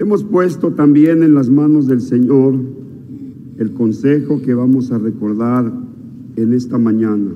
Hemos 0.00 0.24
puesto 0.24 0.70
también 0.70 1.22
en 1.22 1.34
las 1.34 1.50
manos 1.50 1.86
del 1.86 2.00
Señor 2.00 2.54
el 3.58 3.74
consejo 3.74 4.40
que 4.40 4.54
vamos 4.54 4.90
a 4.92 4.98
recordar 4.98 5.70
en 6.36 6.54
esta 6.54 6.78
mañana. 6.78 7.32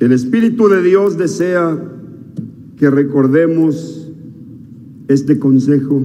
El 0.00 0.12
Espíritu 0.12 0.68
de 0.70 0.82
Dios 0.82 1.18
desea 1.18 1.78
que 2.78 2.88
recordemos 2.88 4.10
este 5.08 5.38
consejo 5.38 6.02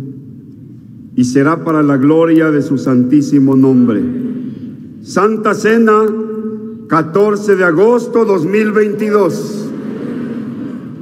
y 1.16 1.24
será 1.24 1.64
para 1.64 1.82
la 1.82 1.96
gloria 1.96 2.52
de 2.52 2.64
su 2.64 2.78
santísimo 2.78 3.56
nombre. 3.56 4.04
Santa 5.04 5.54
Cena, 5.54 6.04
14 6.90 7.56
de 7.56 7.64
agosto 7.64 8.26
2022. 8.26 9.65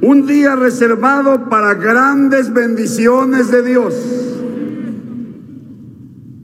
Un 0.04 0.26
día 0.26 0.58
reservado 0.58 1.48
para 1.48 1.76
grandes 1.76 2.54
bendiciones 2.54 3.50
de 3.50 3.64
Dios. 3.64 3.96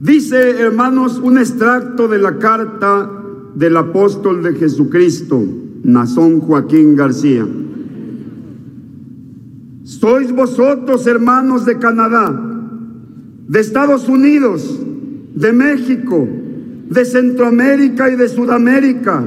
Dice, 0.00 0.62
hermanos, 0.62 1.18
un 1.18 1.36
extracto 1.36 2.08
de 2.08 2.18
la 2.20 2.38
carta 2.38 3.10
del 3.54 3.76
apóstol 3.76 4.42
de 4.42 4.54
Jesucristo, 4.54 5.44
Nazón 5.82 6.40
Joaquín 6.40 6.96
García. 6.96 7.46
Sois 9.84 10.32
vosotros, 10.32 11.06
hermanos 11.06 11.66
de 11.66 11.78
Canadá, 11.78 12.32
de 13.46 13.60
Estados 13.60 14.08
Unidos, 14.08 14.80
de 15.34 15.52
México, 15.52 16.26
de 16.88 17.04
Centroamérica 17.04 18.08
y 18.08 18.16
de 18.16 18.26
Sudamérica, 18.26 19.22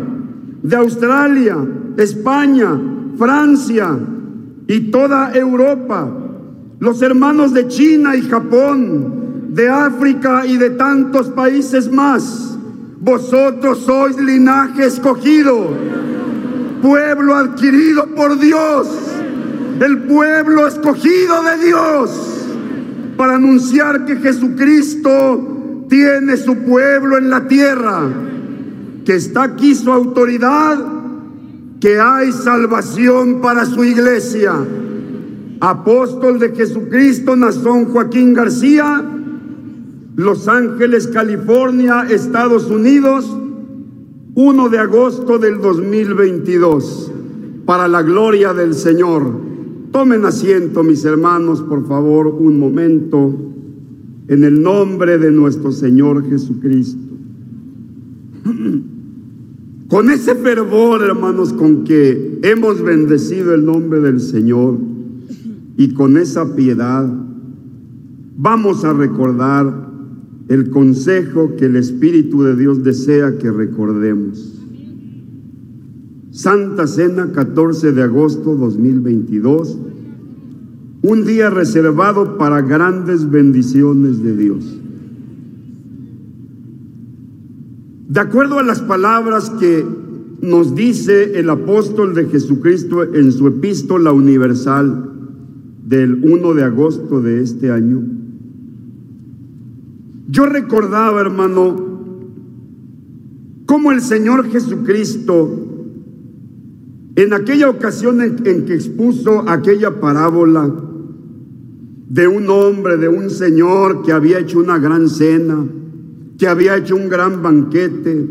de 0.64 0.76
Australia, 0.76 1.56
España, 1.98 2.82
Francia 3.16 4.00
y 4.74 4.90
toda 4.90 5.32
Europa, 5.36 6.10
los 6.80 7.04
hermanos 7.04 7.54
de 7.54 7.68
China 7.68 8.16
y 8.16 8.24
Japón, 8.24 9.50
de 9.50 9.70
África 9.70 10.48
y 10.48 10.58
de 10.58 10.72
tantos 10.72 11.30
países 11.30 11.92
más. 11.92 12.58
Vosotros 13.00 13.84
sois 13.86 14.18
linaje 14.18 14.88
escogido, 14.88 15.68
pueblo 16.82 17.36
adquirido 17.36 18.08
por 18.16 18.40
Dios, 18.40 18.88
el 19.80 20.06
pueblo 20.06 20.66
escogido 20.66 21.44
de 21.44 21.66
Dios 21.68 22.10
para 23.16 23.36
anunciar 23.36 24.06
que 24.06 24.16
Jesucristo 24.16 25.86
tiene 25.88 26.36
su 26.36 26.58
pueblo 26.64 27.20
en 27.20 27.30
la 27.30 27.48
tierra, 27.48 28.10
que 29.06 29.18
está 29.18 29.44
aquí 29.44 29.76
su 29.76 29.92
autoridad, 29.92 31.03
que 31.84 32.00
hay 32.00 32.32
salvación 32.32 33.42
para 33.42 33.66
su 33.66 33.84
iglesia. 33.84 34.54
Apóstol 35.60 36.40
de 36.40 36.56
Jesucristo, 36.56 37.36
Nazón 37.36 37.88
Joaquín 37.92 38.34
García, 38.34 39.04
Los 40.16 40.48
Ángeles, 40.48 41.08
California, 41.08 42.04
Estados 42.10 42.72
Unidos, 42.72 43.38
1 44.34 44.70
de 44.70 44.78
agosto 44.78 45.38
del 45.38 45.60
2022, 45.60 47.12
para 47.66 47.90
la 47.90 48.02
gloria 48.02 48.54
del 48.54 48.76
Señor. 48.76 49.30
Tomen 49.92 50.24
asiento, 50.24 50.84
mis 50.84 51.04
hermanos, 51.04 51.62
por 51.64 51.86
favor, 51.86 52.28
un 52.28 52.60
momento, 52.60 53.36
en 54.30 54.46
el 54.46 54.64
nombre 54.64 55.18
de 55.18 55.32
nuestro 55.32 55.74
Señor 55.74 56.30
Jesucristo. 56.30 57.02
Con 59.94 60.10
ese 60.10 60.34
fervor, 60.34 61.04
hermanos, 61.04 61.54
con 61.54 61.84
que 61.84 62.40
hemos 62.42 62.82
bendecido 62.82 63.54
el 63.54 63.64
nombre 63.64 64.00
del 64.00 64.22
Señor 64.22 64.80
y 65.78 65.94
con 65.94 66.18
esa 66.18 66.56
piedad, 66.56 67.08
vamos 68.36 68.84
a 68.86 68.94
recordar 68.94 69.92
el 70.48 70.72
consejo 70.72 71.56
que 71.58 71.66
el 71.66 71.76
Espíritu 71.76 72.42
de 72.42 72.56
Dios 72.56 72.84
desea 72.84 73.38
que 73.38 73.52
recordemos. 73.52 74.64
Santa 76.32 76.88
Cena, 76.88 77.32
14 77.32 77.92
de 77.92 78.02
agosto 78.02 78.56
2022, 78.56 79.78
un 81.04 81.24
día 81.24 81.52
reservado 81.52 82.40
para 82.40 82.62
grandes 82.62 83.30
bendiciones 83.30 84.24
de 84.24 84.38
Dios. 84.38 84.83
De 88.08 88.20
acuerdo 88.20 88.60
a 88.60 88.64
las 88.64 88.82
palabras 88.82 89.50
que 89.60 89.86
nos 90.42 90.76
dice 90.76 91.40
el 91.40 91.50
apóstol 91.50 92.14
de 92.14 92.26
Jesucristo 92.26 93.04
en 93.04 93.32
su 93.32 93.48
epístola 93.48 94.12
universal 94.12 95.10
del 95.86 96.24
1 96.24 96.54
de 96.54 96.64
agosto 96.64 97.22
de 97.22 97.42
este 97.42 97.72
año, 97.72 98.04
yo 100.30 100.46
recordaba, 100.46 101.22
hermano, 101.22 101.76
cómo 103.66 103.92
el 103.92 104.02
Señor 104.02 104.50
Jesucristo 104.50 105.64
en 107.16 107.34
aquella 107.34 107.70
ocasión 107.70 108.22
en, 108.22 108.66
que 108.66 108.74
expuso 108.74 109.48
aquella 109.48 110.00
parábola 110.00 110.74
de 112.10 112.28
un 112.28 112.50
hombre, 112.50 112.98
de 112.98 113.08
un 113.08 113.30
señor 113.30 114.04
que 114.04 114.12
había 114.12 114.40
hecho 114.40 114.60
una 114.60 114.80
gran 114.80 115.08
cena, 115.10 115.66
que 116.38 116.48
había 116.48 116.78
hecho 116.78 116.96
un 116.96 117.10
gran 117.10 117.42
banquete. 117.42 118.30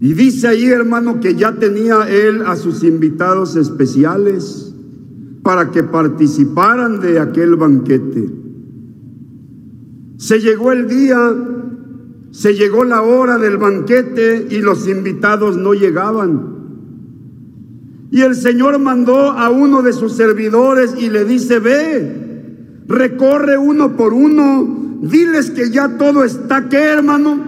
Y 0.00 0.12
dice 0.12 0.48
ahí, 0.48 0.66
hermano, 0.66 1.20
que 1.20 1.34
ya 1.34 1.54
tenía 1.54 2.08
él 2.08 2.42
a 2.42 2.56
sus 2.56 2.82
invitados 2.82 3.56
especiales 3.56 4.74
para 5.42 5.70
que 5.70 5.82
participaran 5.82 7.00
de 7.00 7.18
aquel 7.20 7.56
banquete. 7.56 8.28
Se 10.18 10.40
llegó 10.40 10.72
el 10.72 10.88
día, 10.88 11.34
se 12.30 12.54
llegó 12.54 12.84
la 12.84 13.02
hora 13.02 13.38
del 13.38 13.56
banquete 13.56 14.48
y 14.50 14.58
los 14.58 14.88
invitados 14.88 15.56
no 15.56 15.72
llegaban. 15.72 16.56
Y 18.10 18.22
el 18.22 18.34
Señor 18.34 18.78
mandó 18.78 19.30
a 19.32 19.50
uno 19.50 19.82
de 19.82 19.92
sus 19.92 20.12
servidores 20.12 20.94
y 20.98 21.10
le 21.10 21.24
dice, 21.24 21.58
ve, 21.58 22.82
recorre 22.86 23.58
uno 23.58 23.96
por 23.96 24.12
uno, 24.14 24.85
diles 25.10 25.50
que 25.50 25.70
ya 25.70 25.96
todo 25.96 26.24
está, 26.24 26.68
¿qué 26.68 26.76
hermano? 26.76 27.38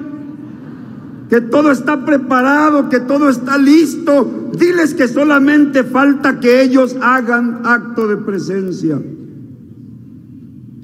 Que 1.28 1.40
todo 1.40 1.70
está 1.70 2.04
preparado, 2.04 2.88
que 2.88 3.00
todo 3.00 3.28
está 3.28 3.58
listo. 3.58 4.50
Diles 4.58 4.94
que 4.94 5.08
solamente 5.08 5.84
falta 5.84 6.40
que 6.40 6.62
ellos 6.62 6.96
hagan 7.00 7.60
acto 7.64 8.08
de 8.08 8.16
presencia. 8.16 9.00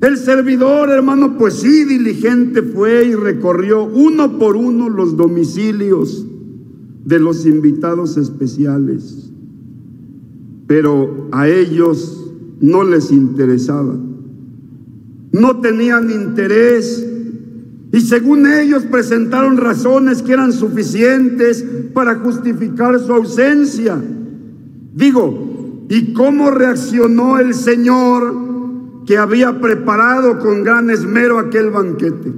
El 0.00 0.18
servidor, 0.18 0.90
hermano, 0.90 1.38
pues 1.38 1.54
sí, 1.54 1.84
diligente 1.84 2.62
fue 2.62 3.06
y 3.06 3.14
recorrió 3.14 3.84
uno 3.84 4.38
por 4.38 4.56
uno 4.56 4.90
los 4.90 5.16
domicilios 5.16 6.26
de 7.04 7.18
los 7.18 7.46
invitados 7.46 8.18
especiales 8.18 9.24
pero 10.66 11.28
a 11.32 11.48
ellos 11.48 12.30
no 12.60 12.84
les 12.84 13.10
interesaba. 13.10 13.96
No 15.34 15.58
tenían 15.58 16.12
interés 16.12 17.04
y 17.92 18.00
según 18.00 18.46
ellos 18.46 18.84
presentaron 18.84 19.56
razones 19.56 20.22
que 20.22 20.32
eran 20.32 20.52
suficientes 20.52 21.64
para 21.92 22.14
justificar 22.20 23.00
su 23.00 23.12
ausencia. 23.12 24.00
Digo, 24.94 25.86
¿y 25.88 26.12
cómo 26.12 26.52
reaccionó 26.52 27.40
el 27.40 27.52
Señor 27.52 28.32
que 29.06 29.18
había 29.18 29.60
preparado 29.60 30.38
con 30.38 30.62
gran 30.62 30.88
esmero 30.88 31.40
aquel 31.40 31.70
banquete? 31.70 32.32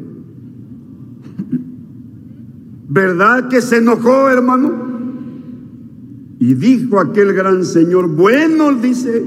¿Verdad 2.89 3.49
que 3.49 3.61
se 3.61 3.77
enojó, 3.77 4.31
hermano? 4.31 4.73
Y 6.39 6.55
dijo 6.55 6.99
aquel 6.99 7.35
gran 7.35 7.63
señor, 7.63 8.09
bueno, 8.09 8.73
dice, 8.73 9.23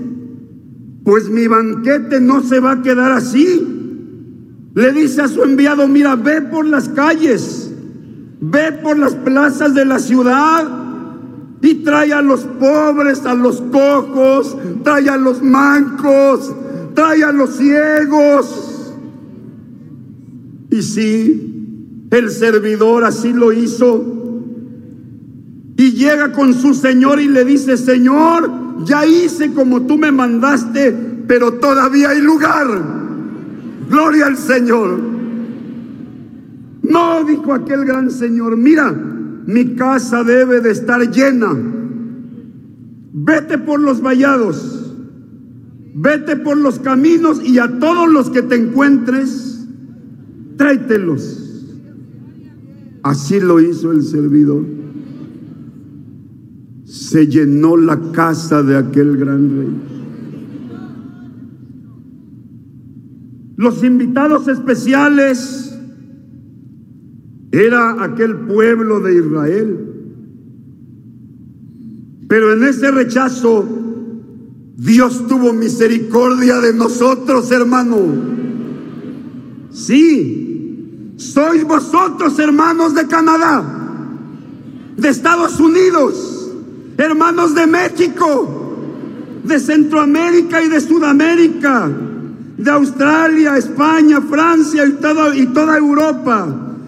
pues 1.10 1.28
mi 1.28 1.48
banquete 1.48 2.22
no 2.22 2.44
se 2.44 2.60
va 2.60 2.74
a 2.74 2.82
quedar 2.84 3.12
así. 3.12 3.68
Le 4.76 4.92
dice 4.92 5.24
a 5.24 5.28
su 5.28 5.42
enviado, 5.42 5.88
mira, 5.88 6.16
ve 6.16 6.40
por 6.40 6.68
las 6.68 6.88
calles, 6.88 7.72
ve 8.40 8.74
por 8.84 9.00
las 9.00 9.16
plazas 9.16 9.74
de 9.74 9.86
la 9.86 9.98
ciudad 9.98 10.68
y 11.64 11.84
trae 11.84 12.14
a 12.14 12.22
los 12.22 12.42
pobres, 12.42 13.26
a 13.26 13.34
los 13.34 13.60
cojos, 13.60 14.56
trae 14.84 15.10
a 15.10 15.18
los 15.18 15.42
mancos, 15.42 16.54
trae 16.94 17.24
a 17.24 17.32
los 17.32 17.56
ciegos. 17.56 18.94
Y 20.70 20.84
sí, 20.84 22.06
el 22.12 22.30
servidor 22.30 23.04
así 23.04 23.34
lo 23.34 23.52
hizo 23.52 24.06
y 25.76 25.94
llega 25.94 26.34
con 26.34 26.54
su 26.54 26.76
Señor 26.76 27.20
y 27.20 27.28
le 27.28 27.46
dice, 27.46 27.78
Señor, 27.78 28.69
ya 28.86 29.06
hice 29.06 29.54
como 29.54 29.82
tú 29.84 29.98
me 29.98 30.12
mandaste, 30.12 30.92
pero 31.28 31.54
todavía 31.54 32.10
hay 32.10 32.22
lugar. 32.22 32.68
Gloria 33.90 34.28
al 34.28 34.38
Señor. 34.38 35.00
No, 36.84 37.24
dijo 37.24 37.54
aquel 37.54 37.86
gran 37.86 38.10
Señor, 38.10 38.58
mira, 38.58 38.92
mi 39.46 39.76
casa 39.76 40.24
debe 40.24 40.62
de 40.62 40.72
estar 40.72 41.02
llena. 41.12 41.56
Vete 43.12 43.58
por 43.58 43.80
los 43.80 44.02
vallados 44.02 44.80
vete 46.02 46.38
por 46.38 46.58
los 46.58 46.80
caminos 46.80 47.42
y 47.44 47.60
a 47.60 47.80
todos 47.80 48.10
los 48.10 48.30
que 48.30 48.42
te 48.42 48.56
encuentres, 48.56 49.68
tráetelos. 50.58 51.66
Así 53.04 53.40
lo 53.40 53.60
hizo 53.60 53.92
el 53.92 54.04
servidor. 54.04 54.66
Se 56.90 57.28
llenó 57.28 57.78
la 57.78 58.00
casa 58.12 58.64
de 58.64 58.76
aquel 58.76 59.16
gran 59.16 59.50
rey. 59.58 60.00
Los 63.58 63.84
invitados 63.84 64.48
especiales 64.48 65.78
era 67.52 68.04
aquel 68.04 68.38
pueblo 68.38 69.02
de 69.02 69.18
Israel. 69.18 69.86
Pero 72.28 72.54
en 72.54 72.64
ese 72.64 72.90
rechazo, 72.90 73.68
Dios 74.76 75.28
tuvo 75.28 75.54
misericordia 75.54 76.60
de 76.60 76.74
nosotros, 76.74 77.52
hermano. 77.52 77.98
Sí, 79.70 81.14
sois 81.18 81.64
vosotros, 81.66 82.40
hermanos 82.40 82.96
de 82.96 83.06
Canadá, 83.06 84.08
de 84.98 85.10
Estados 85.10 85.60
Unidos, 85.60 86.39
hermanos 87.00 87.56
de 87.56 87.66
México, 87.66 88.72
de 89.44 89.60
Centroamérica 89.60 90.62
y 90.62 90.70
de 90.70 90.82
Sudamérica, 90.82 91.90
de 92.58 92.70
Australia, 92.72 93.58
España, 93.58 94.22
Francia 94.22 94.86
y 94.86 94.92
toda, 94.94 95.36
y 95.36 95.48
toda 95.48 95.78
Europa, 95.78 96.48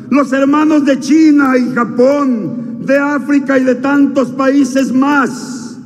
los 0.10 0.34
hermanos 0.34 0.84
de 0.86 1.00
China 1.00 1.58
y 1.58 1.74
Japón, 1.74 2.80
de 2.86 2.98
África 2.98 3.58
y 3.58 3.64
de 3.64 3.76
tantos 3.76 4.32
países 4.32 4.92
más. 4.92 5.78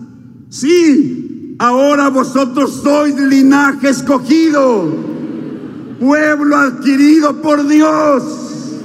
Sí, 0.50 1.56
ahora 1.60 2.10
vosotros 2.10 2.81
sois 2.81 3.16
linaje 3.16 3.89
escogido, 3.89 4.92
pueblo 6.00 6.57
adquirido 6.57 7.42
por 7.44 7.68
Dios, 7.68 8.81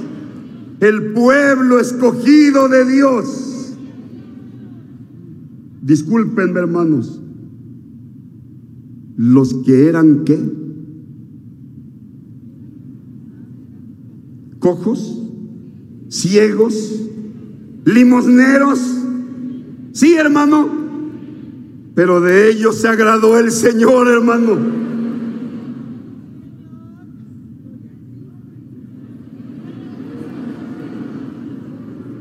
el 0.79 1.13
pueblo 1.13 1.79
escogido 1.79 2.67
de 2.67 2.85
Dios. 2.85 3.50
Disculpenme 5.81 6.59
hermanos, 6.59 7.19
los 9.17 9.53
que 9.65 9.87
eran 9.87 10.23
qué? 10.23 10.39
Cojos, 14.59 15.27
ciegos, 16.07 17.09
limosneros. 17.85 18.79
Sí, 19.91 20.13
hermano. 20.13 20.69
Pero 21.95 22.21
de 22.21 22.51
ellos 22.51 22.77
se 22.77 22.87
agradó 22.87 23.37
el 23.37 23.51
Señor, 23.51 24.07
hermano. 24.07 24.80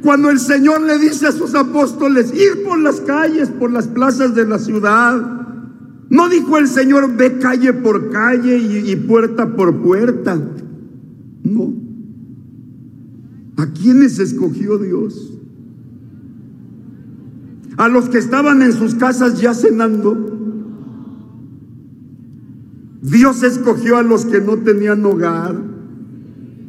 Cuando 0.03 0.31
el 0.31 0.39
Señor 0.39 0.81
le 0.83 0.99
dice 0.99 1.27
a 1.27 1.33
sus 1.33 1.55
apóstoles, 1.55 2.33
ir 2.35 2.65
por 2.65 2.79
las 2.79 3.01
calles, 3.01 3.51
por 3.51 3.71
las 3.71 3.87
plazas 3.87 4.35
de 4.35 4.47
la 4.47 4.59
ciudad, 4.59 5.21
no 6.09 6.29
dijo 6.29 6.59
el 6.59 6.69
Señor, 6.69 7.17
ve 7.17 7.39
calle 7.39 7.73
por 7.73 8.11
calle 8.11 8.57
y, 8.57 8.91
y 8.91 8.97
puerta 8.97 9.55
por 9.55 9.77
puerta. 9.83 10.41
No. 11.45 11.73
¿A 13.57 13.67
quiénes 13.67 14.19
escogió 14.19 14.79
Dios? 14.79 15.31
a 17.81 17.89
los 17.89 18.11
que 18.11 18.19
estaban 18.19 18.61
en 18.61 18.75
sus 18.75 18.95
casas 18.95 19.41
ya 19.41 19.55
cenando. 19.55 20.39
Dios 23.01 23.43
escogió 23.43 23.97
a 23.97 24.03
los 24.03 24.27
que 24.27 24.39
no 24.43 24.59
tenían 24.59 25.03
hogar 25.07 25.57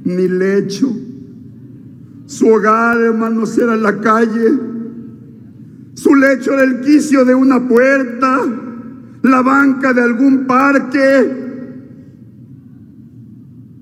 ni 0.05 0.29
lecho. 0.29 0.89
Su 2.31 2.47
hogar, 2.47 2.97
hermanos, 3.01 3.57
era 3.57 3.75
la 3.75 3.99
calle. 3.99 4.57
Su 5.95 6.15
lecho 6.15 6.53
era 6.53 6.63
el 6.63 6.79
quicio 6.79 7.25
de 7.25 7.35
una 7.35 7.67
puerta, 7.67 8.39
la 9.21 9.41
banca 9.41 9.91
de 9.91 10.01
algún 10.01 10.47
parque. 10.47 11.41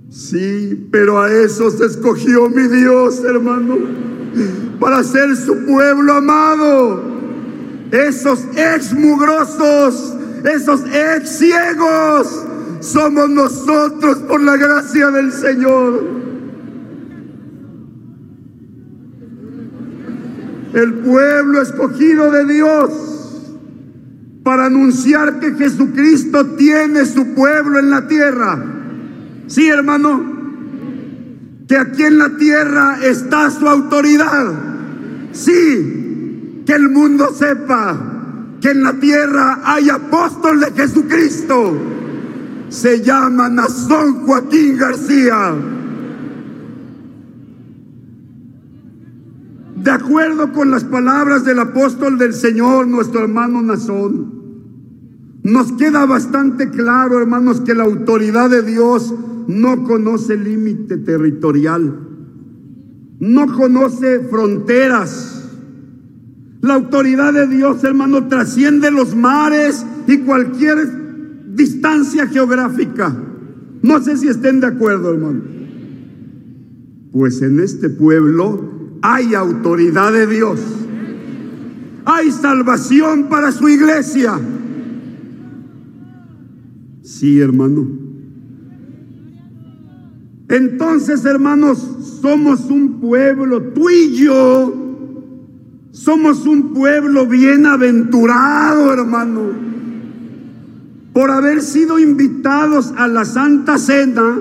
Sí, 0.10 0.88
pero 0.92 1.22
a 1.22 1.32
esos 1.32 1.80
escogió 1.80 2.50
mi 2.50 2.68
Dios, 2.68 3.24
hermano, 3.24 3.78
para 4.80 5.04
ser 5.04 5.36
su 5.36 5.54
pueblo 5.68 6.14
amado 6.14 7.04
esos 7.92 8.46
ex 8.56 8.94
mugrosos, 8.94 10.16
esos 10.44 10.82
ex 10.92 11.38
ciegos, 11.38 12.46
somos 12.80 13.30
nosotros 13.30 14.18
por 14.28 14.42
la 14.42 14.58
gracia 14.58 15.12
del 15.12 15.32
Señor. 15.32 16.29
El 20.80 20.94
pueblo 20.94 21.62
escogido 21.62 22.32
de 22.32 22.46
Dios 22.46 22.90
para 24.44 24.68
anunciar 24.68 25.42
que 25.42 25.52
Jesucristo 25.52 26.46
tiene 26.56 27.06
su 27.06 27.34
pueblo 27.34 27.80
en 27.80 27.90
la 27.90 28.08
tierra. 28.08 28.64
Sí, 29.48 29.68
hermano, 29.68 30.24
que 31.68 31.78
aquí 31.78 32.04
en 32.04 32.18
la 32.18 32.30
tierra 32.38 32.98
está 33.04 33.52
su 33.52 33.68
autoridad. 33.68 34.54
Sí, 35.34 36.64
que 36.66 36.74
el 36.74 36.90
mundo 36.90 37.36
sepa 37.38 38.00
que 38.62 38.72
en 38.72 38.84
la 38.84 38.94
tierra 38.94 39.60
hay 39.66 39.90
apóstol 39.90 40.62
de 40.62 40.72
Jesucristo. 40.72 41.78
Se 42.70 43.02
llama 43.02 43.50
Nazón 43.50 44.26
Joaquín 44.26 44.78
García. 44.78 45.56
De 49.84 49.92
acuerdo 49.92 50.52
con 50.52 50.72
las 50.72 50.84
palabras 50.84 51.46
del 51.46 51.60
apóstol 51.60 52.18
del 52.18 52.34
Señor, 52.34 52.88
nuestro 52.88 53.22
hermano 53.22 53.62
Nazón, 53.62 54.40
nos 55.44 55.72
queda 55.74 56.06
bastante 56.06 56.70
claro, 56.70 57.20
hermanos, 57.20 57.62
que 57.62 57.74
la 57.74 57.84
autoridad 57.84 58.50
de 58.50 58.62
Dios 58.62 59.14
no 59.48 59.84
conoce 59.84 60.38
límite 60.38 60.98
territorial, 60.98 62.08
no 63.20 63.54
conoce 63.56 64.20
fronteras 64.30 65.40
la 66.62 66.74
autoridad 66.74 67.34
de 67.34 67.48
Dios, 67.48 67.84
hermano, 67.86 68.28
trasciende 68.28 68.92
los 68.92 69.16
mares 69.16 69.86
y 70.08 70.18
cualquier 70.20 71.56
distancia 71.56 72.28
geográfica. 72.28 73.16
No 73.82 74.02
sé 74.04 74.18
si 74.18 74.28
estén 74.28 74.60
de 74.60 74.68
acuerdo, 74.68 75.12
hermano. 75.14 75.42
Pues 77.14 77.42
en 77.42 77.62
este 77.62 77.90
pueblo 77.90 78.79
hay 79.02 79.36
autoridad 79.36 80.14
de 80.14 80.28
Dios. 80.28 80.60
Hay 82.06 82.32
salvación 82.32 83.26
para 83.30 83.52
su 83.52 83.70
iglesia. 83.70 84.40
Sí, 87.04 87.40
hermano. 87.40 87.88
Entonces, 90.48 91.26
hermanos, 91.26 92.20
somos 92.22 92.72
un 92.72 93.00
pueblo, 93.00 93.62
tú 93.62 93.90
y 93.90 94.16
yo, 94.16 94.74
somos 95.92 96.48
un 96.48 96.74
pueblo 96.74 97.28
bienaventurado, 97.28 98.92
hermano, 98.92 99.42
por 101.14 101.30
haber 101.30 101.62
sido 101.62 102.00
invitados 102.00 102.94
a 102.98 103.08
la 103.08 103.26
Santa 103.26 103.78
Cena 103.78 104.38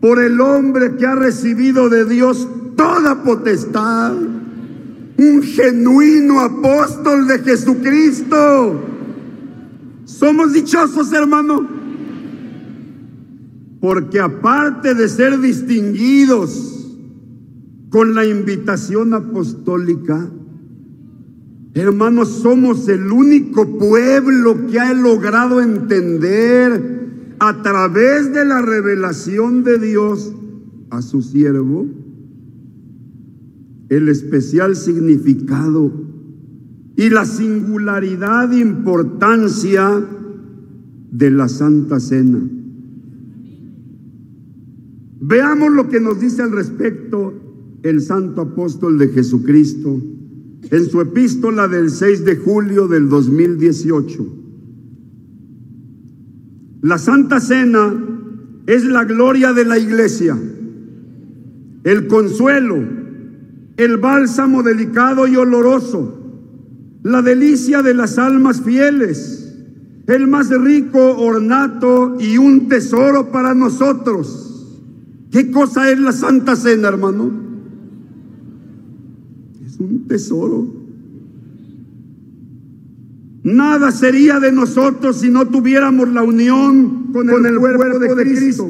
por 0.00 0.20
el 0.20 0.40
hombre 0.40 0.96
que 0.96 1.06
ha 1.06 1.14
recibido 1.14 1.88
de 1.88 2.04
Dios 2.04 2.48
toda 2.86 3.22
potestad, 3.22 4.12
un 4.12 5.42
genuino 5.42 6.40
apóstol 6.40 7.26
de 7.26 7.38
Jesucristo. 7.40 8.80
Somos 10.04 10.52
dichosos, 10.52 11.12
hermano, 11.12 11.66
porque 13.80 14.20
aparte 14.20 14.94
de 14.94 15.08
ser 15.08 15.40
distinguidos, 15.40 16.72
con 17.90 18.14
la 18.14 18.24
invitación 18.24 19.14
apostólica, 19.14 20.28
hermanos, 21.74 22.28
somos 22.28 22.88
el 22.88 23.10
único 23.10 23.78
pueblo 23.78 24.66
que 24.66 24.78
ha 24.78 24.92
logrado 24.92 25.60
entender 25.60 27.34
a 27.38 27.62
través 27.62 28.32
de 28.32 28.44
la 28.44 28.60
revelación 28.60 29.64
de 29.64 29.78
Dios 29.78 30.32
a 30.90 31.00
su 31.02 31.22
siervo 31.22 32.05
el 33.88 34.08
especial 34.08 34.76
significado 34.76 35.92
y 36.96 37.10
la 37.10 37.24
singularidad 37.24 38.52
e 38.52 38.60
importancia 38.60 40.04
de 41.12 41.30
la 41.30 41.48
Santa 41.48 42.00
Cena. 42.00 42.40
Veamos 45.20 45.72
lo 45.72 45.88
que 45.88 46.00
nos 46.00 46.20
dice 46.20 46.42
al 46.42 46.52
respecto 46.52 47.34
el 47.82 48.00
santo 48.00 48.42
apóstol 48.42 48.98
de 48.98 49.08
Jesucristo 49.08 50.00
en 50.70 50.86
su 50.86 51.00
epístola 51.00 51.68
del 51.68 51.90
6 51.90 52.24
de 52.24 52.36
julio 52.36 52.88
del 52.88 53.08
2018. 53.08 54.26
La 56.82 56.98
Santa 56.98 57.40
Cena 57.40 57.94
es 58.66 58.84
la 58.84 59.04
gloria 59.04 59.52
de 59.52 59.64
la 59.64 59.78
iglesia, 59.78 60.36
el 61.84 62.06
consuelo, 62.06 62.95
el 63.76 63.98
bálsamo 63.98 64.62
delicado 64.62 65.26
y 65.26 65.36
oloroso, 65.36 66.22
la 67.02 67.22
delicia 67.22 67.82
de 67.82 67.94
las 67.94 68.18
almas 68.18 68.62
fieles, 68.62 69.54
el 70.06 70.26
más 70.26 70.50
rico 70.50 71.16
ornato 71.18 72.16
y 72.18 72.38
un 72.38 72.68
tesoro 72.68 73.30
para 73.30 73.54
nosotros. 73.54 74.46
¿Qué 75.30 75.50
cosa 75.50 75.90
es 75.90 75.98
la 76.00 76.12
Santa 76.12 76.56
Cena, 76.56 76.88
hermano? 76.88 77.30
Es 79.66 79.78
un 79.78 80.06
tesoro. 80.06 80.66
Nada 83.42 83.92
sería 83.92 84.40
de 84.40 84.50
nosotros 84.50 85.20
si 85.20 85.30
no 85.30 85.46
tuviéramos 85.46 86.08
la 86.08 86.22
unión 86.22 87.12
con 87.12 87.28
el, 87.28 87.58
cuerpo, 87.58 87.98
de, 87.98 88.24
Cristo. 88.24 88.66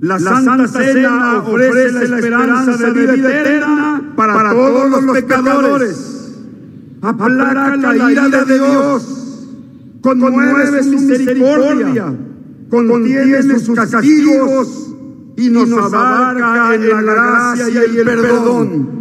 La, 0.00 0.18
Santa, 0.18 0.68
Cena 0.68 1.42
ofrece 1.44 2.08
la 2.08 2.18
esperanza 2.18 2.76
de 2.76 2.92
vida 2.92 3.40
eterna 3.40 4.12
para, 4.14 4.52
todos 4.52 5.02
los 5.02 5.16
pecadores. 5.16 6.34
Aplaca 7.02 7.76
la 7.76 8.12
ira 8.12 8.28
de 8.28 8.54
Dios, 8.54 9.48
conmueve 10.00 10.82
su 10.84 10.90
misericordia, 10.90 12.14
contiene 12.70 13.58
sus 13.58 13.74
castigos 13.74 14.94
y 15.36 15.50
nos 15.50 15.72
abarca 15.72 16.74
en 16.74 16.88
la 16.88 17.02
gracia 17.02 17.68
y 17.68 17.96
el 17.98 18.04
perdón. 18.04 18.98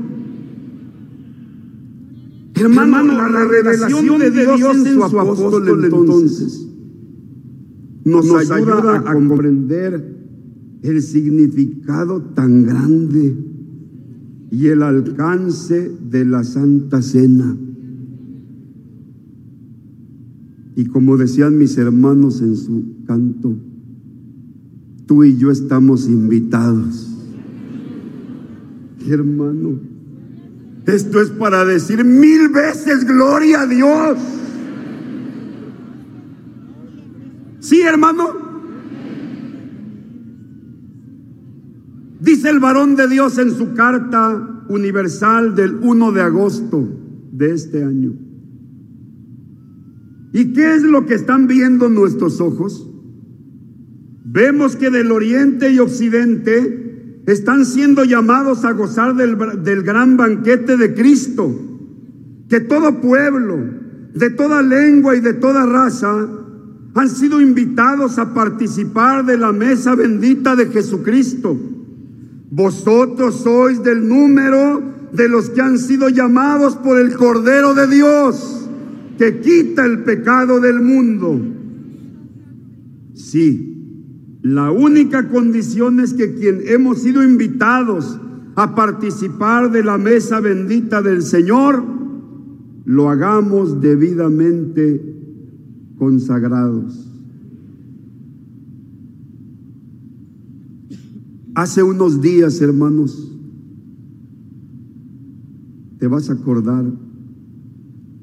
Hermano, 2.55 3.03
la, 3.03 3.27
revelación 3.27 4.17
de 4.17 4.31
Dios 4.31 4.61
en 4.61 4.93
su 4.95 5.03
apóstol 5.03 5.83
entonces 5.83 6.67
nos, 8.03 8.49
ayuda 8.49 9.03
a 9.05 9.13
comprender 9.13 10.16
el 10.87 11.01
significado 11.01 12.21
tan 12.21 12.63
grande 12.63 13.35
y 14.51 14.67
el 14.67 14.81
alcance 14.81 15.91
de 16.09 16.25
la 16.25 16.43
Santa 16.43 17.01
Cena. 17.01 17.57
Y 20.75 20.85
como 20.85 21.17
decían 21.17 21.57
mis 21.57 21.77
hermanos 21.77 22.41
en 22.41 22.55
su 22.55 23.03
canto, 23.05 23.55
tú 25.05 25.23
y 25.23 25.37
yo 25.37 25.51
estamos 25.51 26.07
invitados. 26.07 27.15
Hermano, 29.07 29.79
esto 30.85 31.21
es 31.21 31.29
para 31.31 31.65
decir 31.65 32.03
mil 32.05 32.49
veces 32.49 33.05
gloria 33.05 33.61
a 33.61 33.67
Dios. 33.67 34.17
Sí, 37.59 37.81
hermano. 37.81 38.46
Dice 42.27 42.49
el 42.49 42.59
varón 42.59 42.97
de 42.97 43.07
Dios 43.07 43.37
en 43.37 43.51
su 43.51 43.73
carta 43.73 44.65
universal 44.67 45.55
del 45.55 45.75
1 45.75 46.11
de 46.11 46.21
agosto 46.21 46.85
de 47.31 47.53
este 47.53 47.85
año. 47.85 48.15
¿Y 50.33 50.51
qué 50.51 50.75
es 50.75 50.83
lo 50.83 51.05
que 51.05 51.13
están 51.13 51.47
viendo 51.47 51.87
nuestros 51.87 52.41
ojos? 52.41 52.85
Vemos 54.25 54.75
que 54.75 54.89
del 54.89 55.13
oriente 55.13 55.71
y 55.71 55.79
occidente 55.79 57.23
están 57.27 57.63
siendo 57.63 58.03
llamados 58.03 58.65
a 58.65 58.73
gozar 58.73 59.15
del, 59.15 59.83
gran 59.83 60.17
banquete 60.17 60.75
de 60.75 60.93
Cristo, 60.95 61.57
que 62.49 62.59
todo 62.59 62.99
pueblo, 62.99 63.57
de 64.13 64.31
toda 64.31 64.61
lengua 64.61 65.15
y 65.15 65.21
de 65.21 65.33
toda 65.33 65.65
raza, 65.65 66.27
han 66.93 67.09
sido 67.09 67.39
invitados 67.39 68.19
a 68.19 68.33
participar 68.33 69.25
de 69.25 69.37
la 69.37 69.53
mesa 69.53 69.95
bendita 69.95 70.57
de 70.57 70.65
Jesucristo. 70.65 71.57
Vosotros 72.49 73.41
sois 73.41 73.83
del 73.83 74.07
número 74.07 74.81
de 75.11 75.27
los 75.27 75.49
que 75.49 75.61
han 75.61 75.77
sido 75.77 76.09
llamados 76.09 76.75
por 76.75 76.99
el 76.99 77.15
Cordero 77.15 77.73
de 77.73 77.87
Dios, 77.87 78.69
que 79.17 79.39
quita 79.41 79.85
el 79.85 80.03
pecado 80.03 80.59
del 80.59 80.81
mundo. 80.81 81.39
Sí, 83.13 83.67
la 84.43 84.71
única 84.71 85.27
condición 85.27 85.99
es 85.99 86.13
que 86.13 86.35
quien 86.35 86.61
hemos 86.67 87.01
sido 87.01 87.23
invitados 87.23 88.19
a 88.55 88.75
participar 88.75 89.71
de 89.71 89.83
la 89.83 89.97
mesa 89.97 90.39
bendita 90.39 91.01
del 91.01 91.23
Señor, 91.23 91.83
lo 92.85 93.09
hagamos 93.09 93.81
debidamente 93.81 95.15
consagrados. 95.97 97.06
Hace 101.57 101.81
unos 101.81 102.21
días, 102.21 102.61
hermanos, 102.61 103.31
te 105.97 106.05
vas 106.05 106.29
a 106.29 106.33
acordar, 106.33 106.85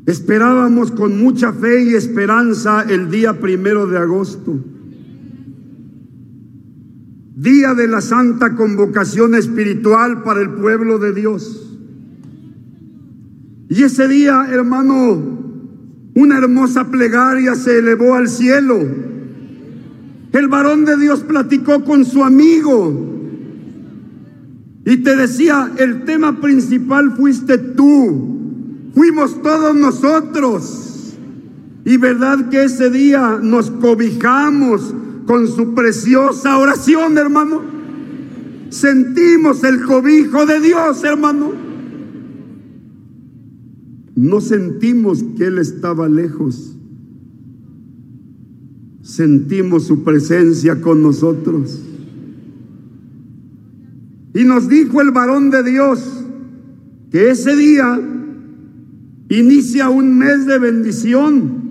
esperábamos 0.06 0.92
con 0.92 1.20
mucha 1.20 1.52
fe 1.52 1.82
y 1.82 1.94
esperanza 1.94 2.82
el 2.82 3.10
día 3.10 3.40
primero 3.40 3.88
de 3.88 3.98
agosto 3.98 4.56
día 7.34 7.74
de 7.74 7.88
la 7.88 8.00
santa 8.00 8.54
convocación 8.54 9.34
espiritual 9.34 10.22
para 10.22 10.40
el 10.40 10.50
pueblo 10.50 11.00
de 11.00 11.12
Dios. 11.12 11.76
Y 13.68 13.82
ese 13.82 14.06
día, 14.06 14.46
hermano, 14.48 15.20
una 16.14 16.38
hermosa 16.38 16.88
plegaria 16.88 17.56
se 17.56 17.80
elevó 17.80 18.14
al 18.14 18.28
cielo. 18.28 18.78
El 20.32 20.46
varón 20.46 20.84
de 20.84 20.96
Dios 20.96 21.24
platicó 21.24 21.84
con 21.84 22.04
su 22.04 22.22
amigo 22.22 23.14
y 24.86 24.98
te 24.98 25.16
decía, 25.16 25.72
el 25.78 26.04
tema 26.04 26.40
principal 26.40 27.16
fuiste 27.16 27.56
tú, 27.56 28.90
fuimos 28.94 29.40
todos 29.42 29.74
nosotros. 29.74 31.14
Y 31.86 31.96
verdad 31.96 32.48
que 32.48 32.64
ese 32.64 32.90
día 32.90 33.38
nos 33.42 33.70
cobijamos 33.70 34.94
con 35.26 35.48
su 35.48 35.74
preciosa 35.74 36.58
oración, 36.58 37.16
hermano. 37.16 37.62
Sentimos 38.70 39.64
el 39.64 39.82
cobijo 39.82 40.44
de 40.46 40.60
Dios, 40.60 41.02
hermano. 41.04 41.52
No 44.14 44.40
sentimos 44.40 45.22
que 45.36 45.46
Él 45.46 45.58
estaba 45.58 46.08
lejos. 46.08 46.76
Sentimos 49.02 49.84
su 49.84 50.04
presencia 50.04 50.80
con 50.80 51.02
nosotros. 51.02 51.80
Y 54.34 54.44
nos 54.44 54.68
dijo 54.68 55.00
el 55.00 55.12
varón 55.12 55.50
de 55.50 55.62
Dios 55.62 56.24
que 57.10 57.30
ese 57.30 57.56
día 57.56 57.98
inicia 59.28 59.88
un 59.88 60.18
mes 60.18 60.44
de 60.44 60.58
bendición 60.58 61.64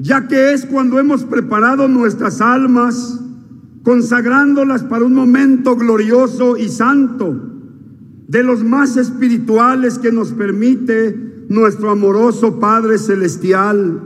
ya 0.00 0.26
que 0.26 0.54
es 0.54 0.64
cuando 0.64 0.98
hemos 0.98 1.24
preparado 1.24 1.86
nuestras 1.86 2.40
almas, 2.40 3.20
consagrándolas 3.82 4.82
para 4.82 5.04
un 5.04 5.12
momento 5.12 5.76
glorioso 5.76 6.56
y 6.56 6.68
santo, 6.70 7.38
de 8.26 8.42
los 8.42 8.64
más 8.64 8.96
espirituales 8.96 9.98
que 9.98 10.10
nos 10.10 10.32
permite 10.32 11.44
nuestro 11.50 11.90
amoroso 11.90 12.58
Padre 12.58 12.96
Celestial, 12.96 14.00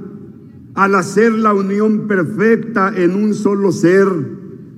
al 0.74 0.94
hacer 0.96 1.32
la 1.32 1.54
unión 1.54 2.08
perfecta 2.08 2.92
en 2.96 3.14
un 3.14 3.32
solo 3.32 3.70
ser, 3.70 4.08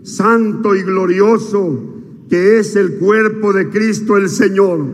santo 0.03 0.77
y 0.77 0.83
glorioso, 0.83 1.96
que 2.29 2.59
es 2.59 2.77
el 2.77 2.99
cuerpo 2.99 3.53
de 3.53 3.69
Cristo 3.71 4.17
el 4.17 4.29
Señor. 4.29 4.87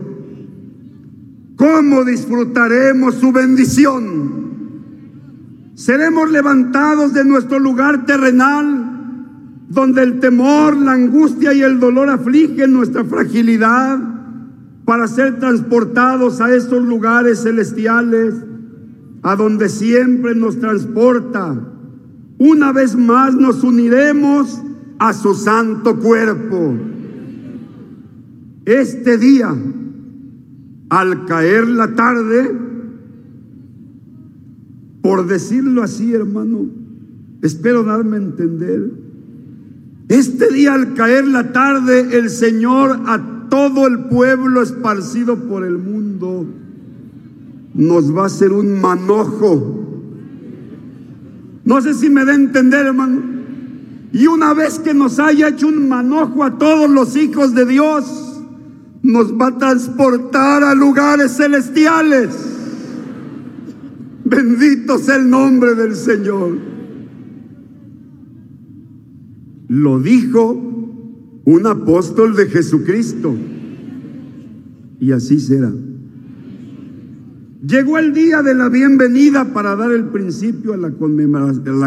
¿Cómo 1.55 2.03
disfrutaremos 2.03 3.15
su 3.15 3.31
bendición? 3.31 4.43
Seremos 5.75 6.29
levantados 6.29 7.13
de 7.13 7.25
nuestro 7.25 7.59
lugar 7.59 8.05
terrenal, 8.05 8.91
donde 9.69 10.03
el 10.03 10.19
temor, 10.19 10.77
la 10.77 10.93
angustia 10.93 11.53
y 11.53 11.61
el 11.61 11.79
dolor 11.79 12.09
afligen 12.09 12.73
nuestra 12.73 13.03
fragilidad, 13.03 13.99
para 14.85 15.07
ser 15.07 15.39
transportados 15.39 16.41
a 16.41 16.53
esos 16.53 16.83
lugares 16.83 17.43
celestiales, 17.43 18.35
a 19.23 19.35
donde 19.35 19.69
siempre 19.69 20.35
nos 20.35 20.59
transporta. 20.59 21.57
Una 22.37 22.71
vez 22.71 22.95
más 22.95 23.33
nos 23.33 23.63
uniremos 23.63 24.61
a 24.99 25.13
su 25.13 25.33
santo 25.33 25.97
cuerpo. 25.97 26.92
Este 28.65 29.17
día, 29.17 29.53
al 30.89 31.25
caer 31.25 31.67
la 31.67 31.95
tarde, 31.95 32.51
por 35.01 35.27
decirlo 35.27 35.83
así, 35.83 36.13
hermano, 36.13 36.67
espero 37.41 37.83
darme 37.83 38.17
a 38.17 38.21
entender. 38.21 38.91
Este 40.07 40.51
día 40.53 40.73
al 40.73 40.93
caer 40.93 41.27
la 41.27 41.51
tarde, 41.51 42.17
el 42.17 42.29
Señor 42.29 43.01
a 43.05 43.47
todo 43.49 43.87
el 43.87 44.05
pueblo 44.05 44.61
esparcido 44.61 45.35
por 45.47 45.65
el 45.65 45.77
mundo 45.77 46.47
nos 47.73 48.15
va 48.15 48.23
a 48.23 48.25
hacer 48.27 48.51
un 48.51 48.79
manojo. 48.79 49.79
No 51.65 51.81
sé 51.81 51.93
si 51.93 52.09
me 52.09 52.25
da 52.25 52.33
a 52.33 52.35
entender, 52.35 52.85
hermano. 52.85 53.21
Y 54.11 54.27
una 54.27 54.53
vez 54.53 54.79
que 54.79 54.93
nos 54.93 55.19
haya 55.19 55.49
hecho 55.49 55.67
un 55.67 55.87
manojo 55.87 56.43
a 56.43 56.57
todos 56.57 56.89
los 56.89 57.15
hijos 57.15 57.55
de 57.55 57.65
Dios, 57.65 58.32
nos 59.03 59.33
va 59.33 59.47
a 59.47 59.57
transportar 59.57 60.63
a 60.63 60.73
lugares 60.73 61.35
celestiales. 61.35 62.29
Bendito 64.23 64.97
sea 64.97 65.17
el 65.17 65.29
nombre 65.29 65.75
del 65.75 65.93
Señor. 65.93 66.57
Lo 69.67 69.99
dijo 69.99 70.53
un 71.45 71.67
apóstol 71.67 72.35
de 72.35 72.47
Jesucristo. 72.47 73.35
Y 74.99 75.11
así 75.11 75.39
será. 75.39 75.73
Llegó 77.67 77.97
el 77.97 78.13
día 78.13 78.41
de 78.41 78.55
la 78.55 78.69
bienvenida 78.69 79.53
para 79.53 79.75
dar 79.75 79.91
el 79.91 80.05
principio 80.05 80.73
a 80.73 80.77
la, 80.77 80.91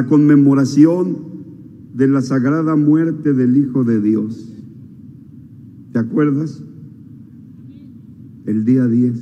conmemoración 0.07 1.17
de 1.95 2.09
la 2.09 2.21
sagrada 2.21 2.77
muerte 2.77 3.33
del 3.33 3.57
Hijo 3.57 3.85
de 3.85 4.01
Dios. 4.01 4.53
¿Te 5.93 5.99
acuerdas? 5.99 6.63
El 8.47 8.65
día 8.65 8.87
10. 8.87 9.13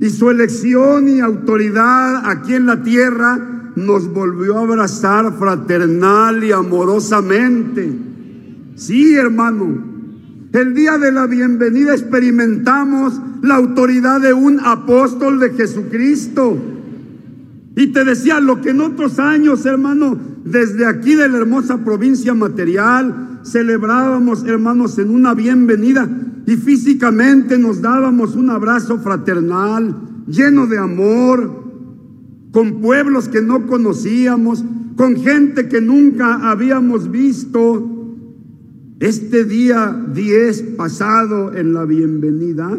Y 0.00 0.10
su 0.10 0.30
elección 0.30 1.08
y 1.08 1.20
autoridad 1.20 2.28
aquí 2.28 2.54
en 2.54 2.66
la 2.66 2.82
tierra 2.82 3.38
nos 3.76 4.12
volvió 4.12 4.58
a 4.58 4.62
abrazar 4.62 5.32
fraternal 5.38 6.42
y 6.44 6.52
amorosamente. 6.52 7.92
Sí, 8.76 9.14
hermano. 9.14 9.94
El 10.52 10.74
día 10.74 10.98
de 10.98 11.12
la 11.12 11.26
bienvenida 11.26 11.92
experimentamos 11.92 13.20
la 13.42 13.56
autoridad 13.56 14.20
de 14.20 14.32
un 14.32 14.60
apóstol 14.60 15.38
de 15.40 15.50
Jesucristo. 15.50 16.56
Y 17.76 17.88
te 17.88 18.04
decía 18.04 18.40
lo 18.40 18.60
que 18.60 18.70
en 18.70 18.80
otros 18.80 19.18
años, 19.18 19.66
hermano, 19.66 20.16
desde 20.44 20.86
aquí 20.86 21.14
de 21.14 21.28
la 21.28 21.38
hermosa 21.38 21.84
provincia 21.84 22.34
material, 22.34 23.40
celebrábamos, 23.44 24.44
hermanos, 24.44 24.98
en 24.98 25.10
una 25.10 25.34
bienvenida 25.34 26.08
y 26.46 26.56
físicamente 26.56 27.58
nos 27.58 27.80
dábamos 27.80 28.36
un 28.36 28.50
abrazo 28.50 28.98
fraternal, 28.98 29.96
lleno 30.26 30.66
de 30.66 30.78
amor, 30.78 31.64
con 32.52 32.80
pueblos 32.80 33.28
que 33.28 33.40
no 33.40 33.66
conocíamos, 33.66 34.62
con 34.96 35.16
gente 35.16 35.68
que 35.68 35.80
nunca 35.80 36.50
habíamos 36.50 37.10
visto. 37.10 37.90
Este 39.00 39.44
día 39.44 40.04
10 40.12 40.62
pasado 40.76 41.54
en 41.54 41.72
la 41.72 41.84
bienvenida, 41.84 42.78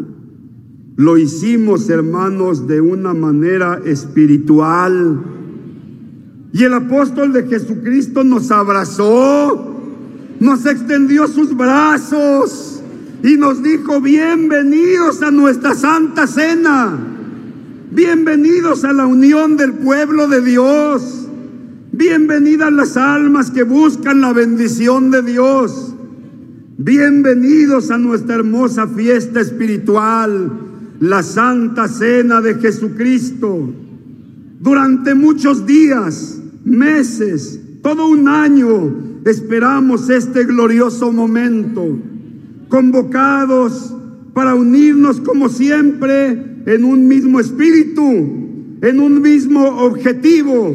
lo 0.96 1.18
hicimos, 1.18 1.90
hermanos, 1.90 2.66
de 2.66 2.80
una 2.80 3.12
manera 3.12 3.80
espiritual. 3.84 5.35
Y 6.56 6.64
el 6.64 6.72
apóstol 6.72 7.34
de 7.34 7.46
Jesucristo 7.46 8.24
nos 8.24 8.50
abrazó, 8.50 9.76
nos 10.40 10.64
extendió 10.64 11.28
sus 11.28 11.54
brazos 11.54 12.80
y 13.22 13.36
nos 13.36 13.62
dijo, 13.62 14.00
bienvenidos 14.00 15.20
a 15.20 15.30
nuestra 15.30 15.74
santa 15.74 16.26
cena, 16.26 16.98
bienvenidos 17.90 18.84
a 18.86 18.94
la 18.94 19.04
unión 19.04 19.58
del 19.58 19.74
pueblo 19.74 20.28
de 20.28 20.40
Dios, 20.40 21.28
bienvenidas 21.92 22.72
las 22.72 22.96
almas 22.96 23.50
que 23.50 23.62
buscan 23.62 24.22
la 24.22 24.32
bendición 24.32 25.10
de 25.10 25.20
Dios, 25.20 25.94
bienvenidos 26.78 27.90
a 27.90 27.98
nuestra 27.98 28.36
hermosa 28.36 28.88
fiesta 28.88 29.42
espiritual 29.42 30.52
la 31.00 31.22
Santa 31.22 31.86
Cena 31.86 32.40
de 32.40 32.54
Jesucristo. 32.54 33.74
Durante 34.58 35.14
muchos 35.14 35.66
días, 35.66 36.40
meses, 36.66 37.60
todo 37.82 38.08
un 38.08 38.28
año, 38.28 39.20
esperamos 39.24 40.10
este 40.10 40.44
glorioso 40.44 41.12
momento, 41.12 41.98
convocados 42.68 43.94
para 44.34 44.54
unirnos 44.54 45.20
como 45.20 45.48
siempre 45.48 46.62
en 46.66 46.84
un 46.84 47.08
mismo 47.08 47.40
espíritu, 47.40 48.02
en 48.82 49.00
un 49.00 49.22
mismo 49.22 49.64
objetivo, 49.78 50.74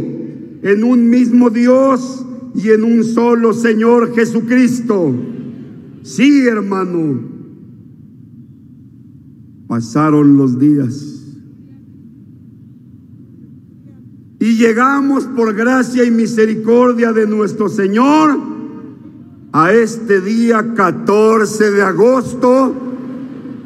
en 0.64 0.84
un 0.84 1.10
mismo 1.10 1.50
Dios 1.50 2.26
y 2.56 2.70
en 2.70 2.84
un 2.84 3.04
solo 3.04 3.54
Señor 3.54 4.16
Jesucristo. 4.16 5.14
Sí, 6.04 6.48
hermano, 6.48 7.32
Pasaron 9.72 10.36
los 10.36 10.60
días. 10.60 11.21
Y 14.42 14.58
llegamos 14.58 15.26
por 15.26 15.54
gracia 15.54 16.04
y 16.04 16.10
misericordia 16.12 17.14
de 17.14 17.28
nuestro 17.28 17.70
Señor 17.70 18.38
a 19.54 19.72
este 19.72 20.20
día 20.20 20.74
14 20.74 21.70
de 21.70 21.82
agosto 21.84 22.76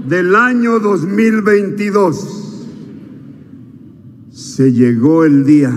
del 0.06 0.36
año 0.36 0.80
2022. 0.80 2.68
Se 4.32 4.74
llegó 4.74 5.24
el 5.24 5.46
día. 5.46 5.74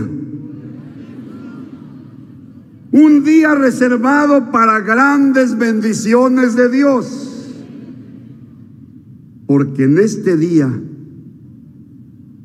Un 2.91 3.23
día 3.23 3.55
reservado 3.55 4.51
para 4.51 4.81
grandes 4.81 5.57
bendiciones 5.57 6.57
de 6.57 6.69
Dios 6.69 7.29
porque 9.49 9.85
en 9.85 9.99
este 9.99 10.37
día 10.37 10.71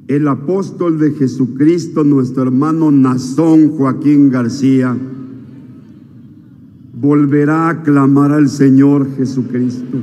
el 0.08 0.28
apóstol 0.28 1.00
de 1.00 1.12
Jesucristo, 1.12 2.04
nuestro 2.04 2.44
hermano 2.44 2.92
Nazón 2.92 3.70
Joaquín 3.70 4.30
García, 4.30 4.98
volverá 7.00 7.70
a 7.70 7.84
clamar 7.84 8.32
al 8.32 8.50
Señor 8.50 9.08
Jesucristo. 9.16 9.98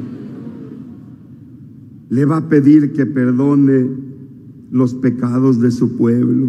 Le 2.09 2.25
va 2.25 2.39
a 2.39 2.49
pedir 2.49 2.93
que 2.93 3.07
perdone 3.07 3.89
los 4.71 4.95
pecados 4.95 5.61
de 5.61 5.71
su 5.71 5.97
pueblo, 5.97 6.49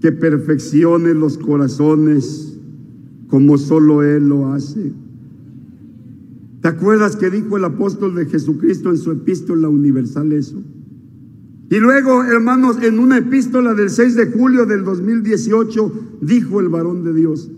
que 0.00 0.12
perfeccione 0.12 1.14
los 1.14 1.36
corazones 1.36 2.58
como 3.28 3.58
solo 3.58 4.02
Él 4.02 4.28
lo 4.28 4.52
hace 4.52 4.92
¿Te 6.60 6.68
acuerdas 6.68 7.16
que 7.16 7.30
dijo 7.30 7.56
el 7.56 7.64
apóstol 7.64 8.14
de 8.14 8.26
Jesucristo 8.26 8.90
en 8.90 8.98
su 8.98 9.12
epístola 9.12 9.68
universal 9.68 10.32
eso? 10.32 10.62
Y 11.70 11.78
luego, 11.78 12.24
hermanos, 12.24 12.78
en 12.82 12.98
una 12.98 13.18
epístola 13.18 13.74
del 13.74 13.90
6 13.90 14.16
de 14.16 14.26
julio 14.26 14.66
del 14.66 14.82
2018, 14.82 16.18
dijo 16.20 16.58
el 16.58 16.68
varón 16.68 17.04
de 17.04 17.14
Dios, 17.14 17.48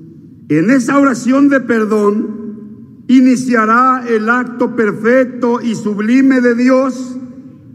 en 0.50 0.68
esa 0.70 0.98
oración 0.98 1.48
de 1.48 1.60
perdón 1.60 3.06
iniciará 3.08 4.04
el 4.06 4.28
acto 4.28 4.76
perfecto 4.76 5.62
y 5.62 5.74
sublime 5.74 6.42
de 6.42 6.54
Dios 6.54 7.16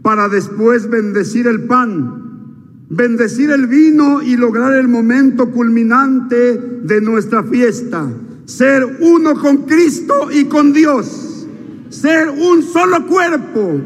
para 0.02 0.28
después 0.28 0.88
bendecir 0.88 1.48
el 1.48 1.64
pan, 1.64 2.86
bendecir 2.88 3.50
el 3.50 3.66
vino 3.66 4.22
y 4.22 4.36
lograr 4.36 4.74
el 4.76 4.86
momento 4.86 5.50
culminante 5.50 6.56
de 6.84 7.00
nuestra 7.00 7.42
fiesta. 7.42 8.08
Ser 8.44 8.98
uno 9.00 9.34
con 9.34 9.66
Cristo 9.66 10.30
y 10.32 10.44
con 10.44 10.72
Dios, 10.72 11.48
ser 11.88 12.28
un 12.28 12.62
solo 12.62 13.08
cuerpo, 13.08 13.80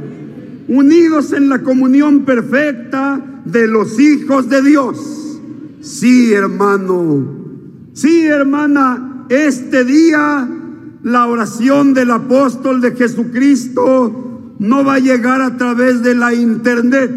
unidos 0.69 1.33
en 1.33 1.49
la 1.49 1.63
comunión 1.63 2.25
perfecta 2.25 3.21
de 3.45 3.67
los 3.67 3.99
hijos 3.99 4.49
de 4.49 4.63
Dios. 4.63 5.41
Sí, 5.81 6.33
hermano, 6.33 7.27
sí, 7.93 8.27
hermana, 8.27 9.27
este 9.29 9.85
día 9.85 10.49
la 11.03 11.27
oración 11.27 11.95
del 11.95 12.11
apóstol 12.13 12.81
de 12.81 12.93
Jesucristo 12.93 14.55
no 14.59 14.85
va 14.85 14.95
a 14.95 15.01
llegar 15.01 15.41
a 15.43 15.57
través 15.57 16.03
de 16.03 16.15
la 16.15 16.33
internet. 16.33 17.11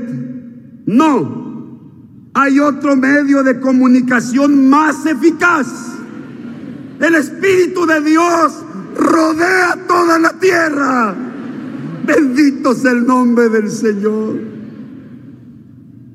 No, 0.87 1.79
hay 2.33 2.59
otro 2.59 2.95
medio 2.95 3.43
de 3.43 3.59
comunicación 3.59 4.69
más 4.69 5.05
eficaz 5.05 5.95
el 6.99 7.15
Espíritu 7.15 7.85
de 7.85 8.01
Dios 8.01 8.53
rodea 8.97 9.77
toda 9.87 10.17
la 10.17 10.31
tierra. 10.39 11.13
Bendito 12.05 12.73
sea 12.73 12.91
el 12.91 13.05
nombre 13.05 13.49
del 13.49 13.69
Señor. 13.69 14.39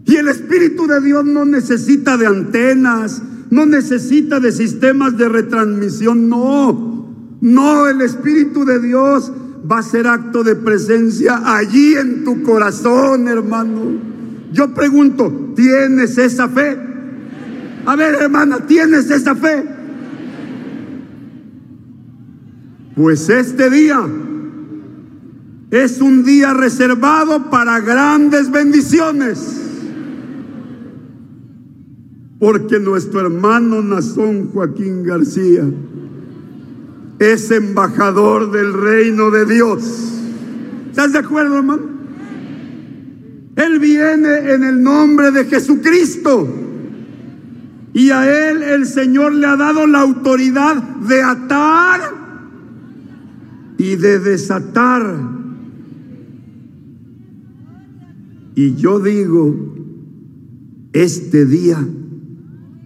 Y 0.04 0.16
el 0.16 0.28
Espíritu 0.28 0.86
de 0.86 1.00
Dios 1.00 1.24
no 1.24 1.44
necesita 1.44 2.16
de 2.16 2.26
antenas, 2.26 3.22
no 3.50 3.66
necesita 3.66 4.40
de 4.40 4.52
sistemas 4.52 5.16
de 5.16 5.28
retransmisión, 5.28 6.28
no. 6.28 7.08
No, 7.40 7.86
el 7.86 8.00
Espíritu 8.00 8.64
de 8.64 8.80
Dios 8.80 9.32
va 9.70 9.78
a 9.78 9.82
ser 9.82 10.06
acto 10.06 10.42
de 10.42 10.56
presencia 10.56 11.40
allí 11.44 11.94
en 11.94 12.24
tu 12.24 12.42
corazón, 12.42 13.28
hermano. 13.28 13.80
Yo 14.52 14.74
pregunto, 14.74 15.52
¿tienes 15.54 16.18
esa 16.18 16.48
fe? 16.48 16.76
A 17.86 17.96
ver, 17.96 18.16
hermana, 18.16 18.66
¿tienes 18.66 19.10
esa 19.10 19.34
fe? 19.34 19.64
Pues 22.96 23.28
este 23.28 23.70
día 23.70 24.04
es 25.70 26.00
un 26.00 26.24
día 26.24 26.52
reservado 26.52 27.50
para 27.50 27.80
grandes 27.80 28.50
bendiciones. 28.50 29.60
porque 32.40 32.80
nuestro 32.80 33.20
hermano 33.20 33.82
Nazón 33.82 34.50
Joaquín 34.50 35.04
García 35.04 35.62
es 37.18 37.50
embajador 37.50 38.50
del 38.50 38.72
reino 38.72 39.30
de 39.30 39.44
Dios. 39.44 39.82
¿Estás 40.88 41.12
de 41.12 41.18
acuerdo, 41.18 41.58
hermano? 41.58 41.82
Él 43.56 43.78
viene 43.78 44.52
en 44.52 44.64
el 44.64 44.82
nombre 44.82 45.30
de 45.30 45.44
Jesucristo. 45.44 46.48
Y 47.92 48.08
a 48.10 48.50
él 48.50 48.62
el 48.62 48.86
Señor 48.86 49.34
le 49.34 49.46
ha 49.46 49.56
dado 49.56 49.86
la 49.86 50.00
autoridad 50.00 50.76
de 50.76 51.22
atar 51.22 52.00
y 53.76 53.96
de 53.96 54.18
desatar. 54.18 55.39
Y 58.54 58.74
yo 58.76 58.98
digo, 59.00 59.74
este 60.92 61.46
día 61.46 61.86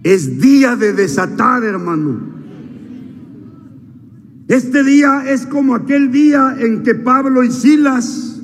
es 0.02 0.40
día 0.40 0.76
de 0.76 0.92
desatar, 0.92 1.64
hermano. 1.64 2.34
Este 4.48 4.84
día 4.84 5.24
es 5.26 5.46
como 5.46 5.74
aquel 5.74 6.12
día 6.12 6.56
en 6.58 6.82
que 6.82 6.94
Pablo 6.94 7.42
y 7.42 7.50
Silas 7.50 8.42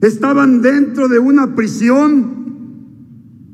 estaban 0.00 0.62
dentro 0.62 1.08
de 1.08 1.18
una 1.18 1.54
prisión 1.56 2.42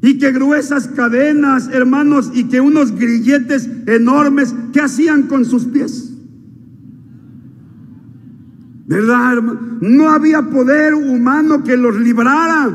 y 0.02 0.18
que 0.18 0.30
gruesas 0.30 0.88
cadenas, 0.88 1.68
hermanos, 1.72 2.30
y 2.34 2.44
que 2.44 2.60
unos 2.60 2.92
grilletes 2.92 3.68
enormes, 3.86 4.54
¿qué 4.72 4.80
hacían 4.80 5.24
con 5.24 5.44
sus 5.44 5.64
pies? 5.64 6.07
¿Verdad, 8.88 9.34
hermano? 9.34 9.60
No 9.82 10.08
había 10.08 10.40
poder 10.42 10.94
humano 10.94 11.62
que 11.62 11.76
los 11.76 11.94
librara. 11.96 12.70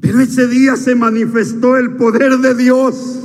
Pero 0.00 0.18
ese 0.18 0.48
día 0.48 0.74
se 0.74 0.96
manifestó 0.96 1.76
el 1.76 1.92
poder 1.92 2.38
de 2.38 2.56
Dios. 2.56 3.20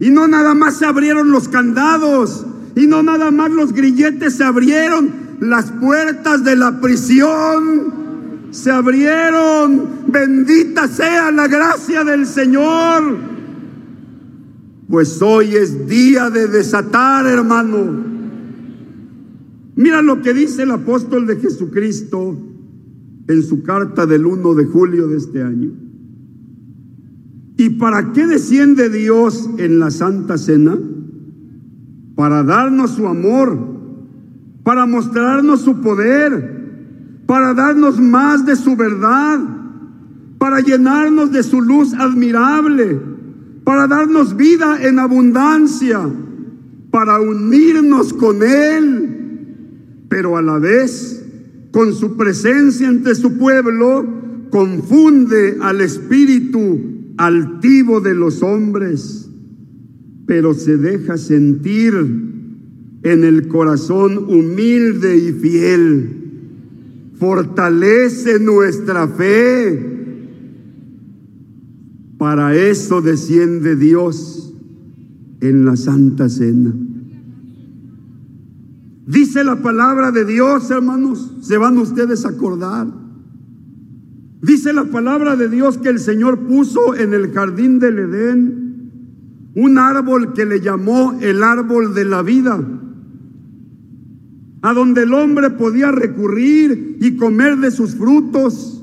Y 0.00 0.08
no 0.08 0.26
nada 0.26 0.54
más 0.54 0.78
se 0.78 0.86
abrieron 0.86 1.30
los 1.30 1.48
candados. 1.48 2.46
Y 2.74 2.86
no 2.86 3.02
nada 3.02 3.30
más 3.30 3.50
los 3.50 3.74
grilletes 3.74 4.36
se 4.36 4.44
abrieron. 4.44 5.10
Las 5.40 5.70
puertas 5.72 6.42
de 6.42 6.56
la 6.56 6.80
prisión 6.80 8.48
se 8.50 8.70
abrieron. 8.70 10.06
Bendita 10.06 10.88
sea 10.88 11.30
la 11.30 11.48
gracia 11.48 12.02
del 12.02 12.26
Señor. 12.26 13.18
Pues 14.88 15.20
hoy 15.20 15.54
es 15.54 15.86
día 15.86 16.30
de 16.30 16.48
desatar, 16.48 17.26
hermano. 17.26 18.09
Mira 19.80 20.02
lo 20.02 20.20
que 20.20 20.34
dice 20.34 20.64
el 20.64 20.72
apóstol 20.72 21.26
de 21.26 21.36
Jesucristo 21.36 22.36
en 23.26 23.42
su 23.42 23.62
carta 23.62 24.04
del 24.04 24.26
1 24.26 24.54
de 24.54 24.66
julio 24.66 25.08
de 25.08 25.16
este 25.16 25.42
año. 25.42 25.70
¿Y 27.56 27.70
para 27.70 28.12
qué 28.12 28.26
desciende 28.26 28.90
Dios 28.90 29.48
en 29.56 29.78
la 29.78 29.90
Santa 29.90 30.36
Cena? 30.36 30.78
Para 32.14 32.42
darnos 32.42 32.90
su 32.90 33.06
amor, 33.06 33.58
para 34.64 34.84
mostrarnos 34.84 35.62
su 35.62 35.80
poder, 35.80 37.24
para 37.24 37.54
darnos 37.54 37.98
más 37.98 38.44
de 38.44 38.56
su 38.56 38.76
verdad, 38.76 39.40
para 40.36 40.60
llenarnos 40.60 41.32
de 41.32 41.42
su 41.42 41.62
luz 41.62 41.94
admirable, 41.94 43.00
para 43.64 43.86
darnos 43.86 44.36
vida 44.36 44.76
en 44.86 44.98
abundancia, 44.98 46.06
para 46.90 47.18
unirnos 47.18 48.12
con 48.12 48.42
Él, 48.42 49.19
pero 50.10 50.36
a 50.36 50.42
la 50.42 50.58
vez, 50.58 51.24
con 51.70 51.94
su 51.94 52.16
presencia 52.16 52.88
entre 52.88 53.14
su 53.14 53.38
pueblo, 53.38 54.04
confunde 54.50 55.56
al 55.62 55.80
Espíritu 55.80 56.80
altivo 57.16 58.00
de 58.00 58.14
los 58.14 58.42
hombres, 58.42 59.30
pero 60.26 60.52
se 60.52 60.76
deja 60.76 61.16
sentir 61.16 61.94
en 63.02 63.24
el 63.24 63.46
corazón 63.46 64.18
humilde 64.28 65.16
y 65.16 65.32
fiel. 65.32 66.16
Fortalece 67.16 68.40
nuestra 68.40 69.06
fe. 69.06 69.86
Para 72.18 72.56
eso 72.56 73.00
desciende 73.00 73.76
Dios 73.76 74.54
en 75.40 75.64
la 75.64 75.76
Santa 75.76 76.28
Cena. 76.28 76.74
Dice 79.10 79.44
la 79.44 79.56
palabra 79.56 80.12
de 80.12 80.24
Dios, 80.24 80.70
hermanos, 80.70 81.36
se 81.42 81.58
van 81.58 81.78
ustedes 81.78 82.24
a 82.24 82.28
acordar 82.28 82.86
Dice 84.42 84.72
la 84.72 84.84
palabra 84.84 85.36
de 85.36 85.48
Dios 85.48 85.76
que 85.76 85.90
el 85.90 85.98
Señor 85.98 86.46
puso 86.46 86.94
en 86.94 87.12
el 87.12 87.32
jardín 87.32 87.78
del 87.78 87.98
Edén 87.98 89.50
un 89.54 89.78
árbol 89.78 90.32
que 90.32 90.46
le 90.46 90.60
llamó 90.60 91.18
el 91.20 91.42
árbol 91.42 91.92
de 91.92 92.04
la 92.04 92.22
vida, 92.22 92.58
a 94.62 94.72
donde 94.72 95.02
el 95.02 95.12
hombre 95.12 95.50
podía 95.50 95.90
recurrir 95.90 96.98
y 97.00 97.16
comer 97.16 97.58
de 97.58 97.70
sus 97.70 97.96
frutos. 97.96 98.82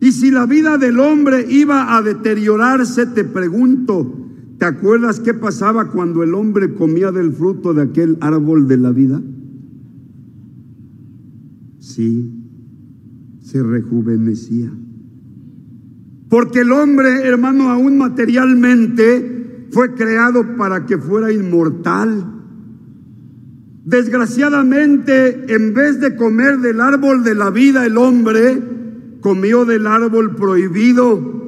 Y 0.00 0.12
si 0.12 0.30
la 0.30 0.46
vida 0.46 0.76
del 0.76 1.00
hombre 1.00 1.46
iba 1.48 1.96
a 1.96 2.02
deteriorarse, 2.02 3.06
te 3.06 3.24
pregunto, 3.24 4.23
¿te 4.58 4.64
acuerdas 4.64 5.20
qué 5.20 5.34
pasaba 5.34 5.90
cuando 5.90 6.22
el 6.22 6.34
hombre 6.34 6.74
comía 6.74 7.12
del 7.12 7.32
fruto 7.32 7.74
de 7.74 7.82
aquel 7.82 8.18
árbol 8.20 8.68
de 8.68 8.76
la 8.76 8.90
vida? 8.92 9.22
Sí, 11.78 12.32
se 13.40 13.62
rejuvenecía. 13.62 14.72
Porque 16.28 16.60
el 16.60 16.72
hombre, 16.72 17.26
hermano, 17.26 17.70
aún 17.70 17.98
materialmente 17.98 19.66
fue 19.70 19.94
creado 19.94 20.56
para 20.56 20.86
que 20.86 20.98
fuera 20.98 21.32
inmortal. 21.32 22.24
Desgraciadamente, 23.84 25.54
en 25.54 25.74
vez 25.74 26.00
de 26.00 26.16
comer 26.16 26.58
del 26.58 26.80
árbol 26.80 27.22
de 27.22 27.34
la 27.34 27.50
vida, 27.50 27.84
el 27.84 27.98
hombre 27.98 28.62
comió 29.20 29.64
del 29.64 29.86
árbol 29.86 30.34
prohibido. 30.36 31.43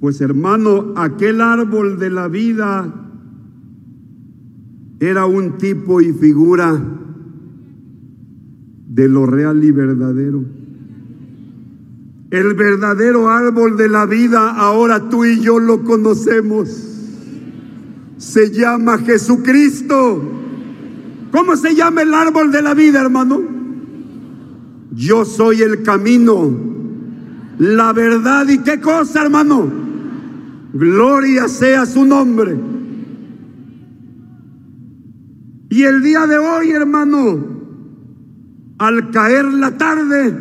Pues 0.00 0.20
hermano, 0.22 0.94
aquel 0.96 1.42
árbol 1.42 1.98
de 1.98 2.08
la 2.08 2.26
vida 2.28 2.90
era 4.98 5.26
un 5.26 5.58
tipo 5.58 6.00
y 6.00 6.14
figura 6.14 6.82
de 8.88 9.08
lo 9.08 9.26
real 9.26 9.62
y 9.62 9.70
verdadero. 9.70 10.42
El 12.30 12.54
verdadero 12.54 13.28
árbol 13.28 13.76
de 13.76 13.88
la 13.90 14.06
vida, 14.06 14.50
ahora 14.50 15.10
tú 15.10 15.26
y 15.26 15.40
yo 15.40 15.58
lo 15.58 15.84
conocemos. 15.84 16.68
Se 18.16 18.50
llama 18.50 18.98
Jesucristo. 18.98 20.22
¿Cómo 21.30 21.56
se 21.56 21.74
llama 21.74 22.02
el 22.02 22.14
árbol 22.14 22.50
de 22.52 22.62
la 22.62 22.72
vida, 22.72 23.02
hermano? 23.02 23.40
Yo 24.92 25.24
soy 25.24 25.62
el 25.62 25.82
camino, 25.82 26.50
la 27.58 27.92
verdad 27.92 28.48
y 28.48 28.58
qué 28.58 28.80
cosa, 28.80 29.22
hermano. 29.22 29.89
Gloria 30.72 31.48
sea 31.48 31.86
su 31.86 32.04
nombre. 32.04 32.56
Y 35.68 35.82
el 35.82 36.02
día 36.02 36.26
de 36.26 36.38
hoy, 36.38 36.70
hermano, 36.70 37.38
al 38.78 39.10
caer 39.10 39.44
la 39.44 39.76
tarde, 39.76 40.36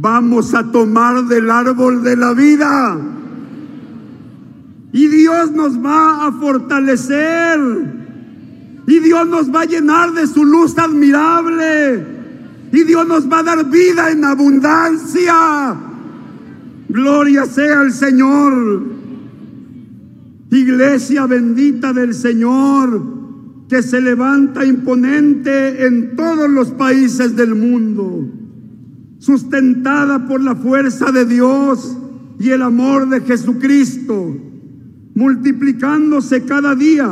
vamos 0.00 0.54
a 0.54 0.70
tomar 0.70 1.24
del 1.26 1.50
árbol 1.50 2.02
de 2.02 2.16
la 2.16 2.34
vida. 2.34 2.98
Y 4.92 5.08
Dios 5.08 5.52
nos 5.52 5.78
va 5.78 6.26
a 6.26 6.32
fortalecer. 6.32 7.60
Y 8.86 8.98
Dios 8.98 9.28
nos 9.28 9.54
va 9.54 9.62
a 9.62 9.66
llenar 9.66 10.12
de 10.12 10.26
su 10.26 10.44
luz 10.44 10.76
admirable. 10.76 12.04
Y 12.72 12.82
Dios 12.84 13.06
nos 13.06 13.30
va 13.30 13.38
a 13.38 13.42
dar 13.42 13.64
vida 13.70 14.10
en 14.10 14.24
abundancia. 14.24 15.91
Gloria 16.92 17.46
sea 17.46 17.80
al 17.80 17.92
Señor. 17.92 18.82
Iglesia 20.50 21.26
bendita 21.26 21.94
del 21.94 22.12
Señor 22.12 23.02
que 23.66 23.82
se 23.82 24.02
levanta 24.02 24.66
imponente 24.66 25.86
en 25.86 26.14
todos 26.14 26.50
los 26.50 26.72
países 26.72 27.34
del 27.34 27.54
mundo, 27.54 28.28
sustentada 29.18 30.28
por 30.28 30.42
la 30.42 30.54
fuerza 30.54 31.10
de 31.10 31.24
Dios 31.24 31.96
y 32.38 32.50
el 32.50 32.60
amor 32.60 33.08
de 33.08 33.22
Jesucristo, 33.22 34.36
multiplicándose 35.14 36.44
cada 36.44 36.74
día, 36.74 37.10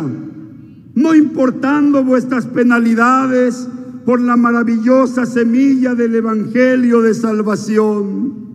no 0.94 1.14
importando 1.14 2.04
vuestras 2.04 2.44
penalidades 2.44 3.66
por 4.04 4.20
la 4.20 4.36
maravillosa 4.36 5.24
semilla 5.24 5.94
del 5.94 6.16
Evangelio 6.16 7.00
de 7.00 7.14
salvación. 7.14 8.49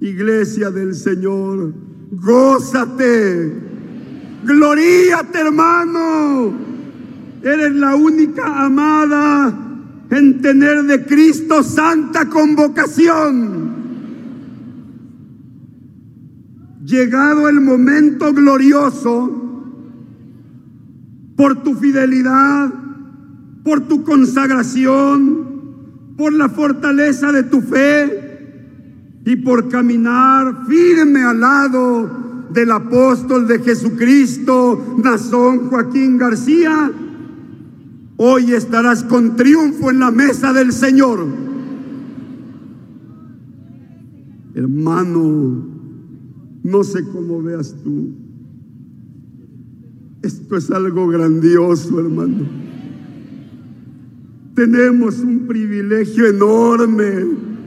Iglesia 0.00 0.70
del 0.70 0.94
Señor, 0.94 1.72
gózate, 2.12 3.52
gloríate 4.44 5.40
hermano 5.40 6.68
Eres 7.42 7.72
la 7.74 7.94
única 7.94 8.64
amada 8.64 9.54
en 10.10 10.40
tener 10.40 10.84
de 10.84 11.04
Cristo 11.04 11.62
santa 11.62 12.28
convocación. 12.28 13.68
Llegado 16.84 17.48
el 17.48 17.60
momento 17.60 18.32
glorioso, 18.32 19.34
por 21.36 21.62
tu 21.62 21.74
fidelidad, 21.74 22.72
por 23.62 23.86
tu 23.86 24.02
consagración, 24.02 25.46
por 26.16 26.32
la 26.32 26.48
fortaleza 26.48 27.30
de 27.30 27.44
tu 27.44 27.60
fe 27.60 28.17
y 29.28 29.36
por 29.36 29.68
caminar 29.68 30.64
firme 30.66 31.22
al 31.22 31.38
lado 31.38 32.10
del 32.50 32.70
apóstol 32.70 33.46
de 33.46 33.58
Jesucristo, 33.58 34.96
Nazón 35.04 35.68
Joaquín 35.68 36.16
García, 36.16 36.90
hoy 38.16 38.54
estarás 38.54 39.04
con 39.04 39.36
triunfo 39.36 39.90
en 39.90 39.98
la 39.98 40.10
mesa 40.10 40.54
del 40.54 40.72
Señor. 40.72 41.26
Hermano, 44.54 45.66
no 46.62 46.82
sé 46.82 47.04
cómo 47.12 47.42
veas 47.42 47.76
tú. 47.84 48.14
Esto 50.22 50.56
es 50.56 50.70
algo 50.70 51.06
grandioso, 51.06 52.00
hermano. 52.00 52.46
Tenemos 54.54 55.18
un 55.18 55.46
privilegio 55.46 56.26
enorme. 56.28 57.57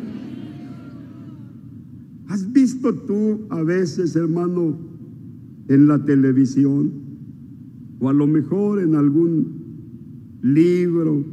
¿Has 2.52 2.54
visto 2.54 2.94
tú 2.94 3.46
a 3.50 3.64
veces, 3.64 4.14
hermano, 4.18 4.78
en 5.70 5.88
la 5.88 6.04
televisión 6.04 6.92
o 8.02 8.10
a 8.10 8.14
lo 8.14 8.28
mejor 8.28 8.80
en 8.80 8.96
algún 8.96 10.42
libro? 10.42 11.24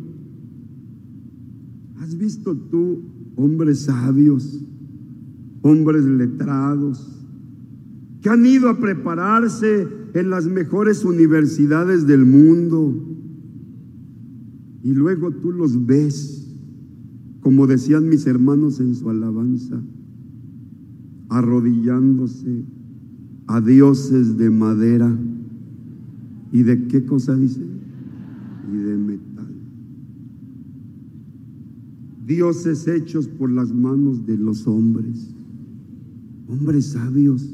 ¿Has 1.97 2.17
visto 2.17 2.57
tú 2.57 3.03
hombres 3.35 3.81
sabios, 3.81 4.65
hombres 5.63 6.05
letrados, 6.05 7.27
que 8.21 8.31
han 8.31 8.47
ido 8.47 8.69
a 8.69 8.79
prepararse 8.79 9.89
en 10.15 10.31
las 10.31 10.47
mejores 10.47 11.05
universidades 11.05 12.07
del 12.07 12.25
mundo. 12.25 12.95
Y 14.83 14.95
luego 14.95 15.33
tú 15.33 15.53
los 15.53 15.87
ves, 15.87 16.49
como 17.41 17.67
decían 17.67 18.09
mis 18.09 18.27
hermanos 18.27 18.81
en 18.81 18.95
su 18.95 19.11
alabanza, 19.11 19.83
arrodillándose 21.29 22.65
a 23.47 23.61
dioses 23.61 24.37
de 24.37 24.51
madera. 24.51 25.15
¿Y 26.53 26.63
de 26.63 26.87
qué 26.87 27.05
cosa 27.05 27.35
dice? 27.35 27.61
Y 28.73 28.77
de 28.77 28.97
metal. 28.97 29.47
Dioses 32.27 32.87
hechos 32.89 33.29
por 33.29 33.51
las 33.51 33.73
manos 33.73 34.27
de 34.27 34.37
los 34.37 34.67
hombres, 34.67 35.35
hombres 36.49 36.87
sabios 36.87 37.49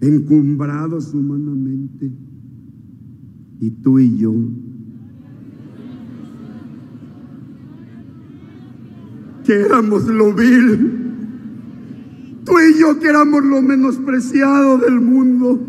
encumbrados 0.00 1.14
humanamente. 1.14 2.10
Y 3.60 3.70
tú 3.70 3.98
y 3.98 4.16
yo. 4.18 4.34
Que 9.44 9.52
éramos 9.52 10.06
lo 10.06 10.34
vil. 10.34 11.03
Yo 12.78 12.98
que 12.98 13.08
éramos 13.08 13.44
lo 13.44 13.62
menospreciado 13.62 14.78
del 14.78 15.00
mundo. 15.00 15.60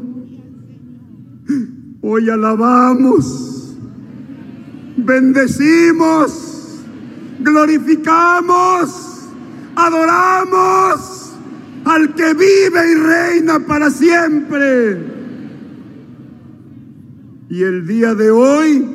Hoy 2.02 2.30
alabamos, 2.30 3.78
bendecimos, 4.98 6.80
glorificamos, 7.40 9.30
adoramos 9.76 11.34
al 11.86 12.14
que 12.16 12.34
vive 12.34 12.92
y 12.92 12.96
reina 12.96 13.60
para 13.60 13.90
siempre. 13.90 15.16
Y 17.50 17.64
el 17.64 17.86
día 17.86 18.16
de 18.16 18.32
hoy 18.32 18.88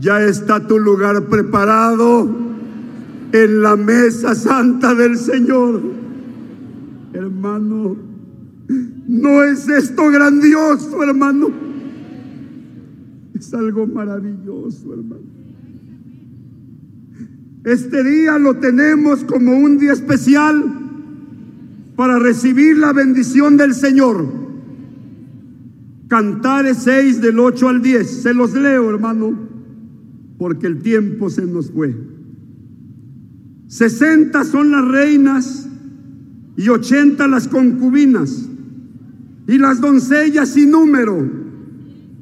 ya 0.00 0.22
está 0.22 0.66
tu 0.66 0.78
lugar 0.78 1.26
preparado 1.26 2.28
en 3.32 3.62
la 3.62 3.76
mesa 3.76 4.34
santa 4.34 4.94
del 4.94 5.18
Señor. 5.18 5.97
Hermano, 7.12 7.96
no 9.06 9.42
es 9.42 9.68
esto 9.68 10.08
grandioso, 10.10 11.02
hermano. 11.02 11.50
Es 13.34 13.54
algo 13.54 13.86
maravilloso, 13.86 14.92
hermano. 14.92 15.22
Este 17.64 18.04
día 18.04 18.38
lo 18.38 18.56
tenemos 18.56 19.24
como 19.24 19.56
un 19.56 19.78
día 19.78 19.92
especial 19.92 20.64
para 21.96 22.18
recibir 22.18 22.78
la 22.78 22.92
bendición 22.92 23.56
del 23.56 23.74
Señor. 23.74 24.26
Cantares 26.08 26.78
6 26.84 27.20
del 27.20 27.38
8 27.38 27.68
al 27.68 27.82
10. 27.82 28.22
Se 28.22 28.32
los 28.32 28.54
leo, 28.54 28.88
hermano, 28.88 29.38
porque 30.38 30.66
el 30.66 30.80
tiempo 30.80 31.28
se 31.28 31.44
nos 31.44 31.70
fue. 31.70 31.94
60 33.66 34.44
son 34.44 34.70
las 34.70 34.88
reinas 34.88 35.67
y 36.58 36.68
80 36.68 37.26
las 37.26 37.48
concubinas 37.48 38.46
y 39.46 39.56
las 39.56 39.80
doncellas 39.80 40.50
sin 40.50 40.72
número, 40.72 41.26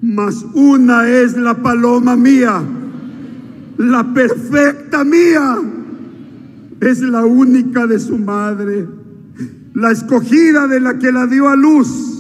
mas 0.01 0.47
una 0.55 1.09
es 1.09 1.37
la 1.37 1.61
paloma 1.61 2.15
mía 2.15 2.63
la 3.79 4.15
perfecta 4.15 5.05
mía, 5.05 5.59
es 6.81 7.01
la 7.01 7.25
única 7.25 7.87
de 7.87 7.99
su 7.99 8.19
madre, 8.19 8.87
la 9.75 9.91
escogida 9.91 10.67
de 10.67 10.81
la 10.81 10.99
que 10.99 11.13
la 11.13 11.27
dio 11.27 11.49
a 11.49 11.57
luz. 11.57 12.13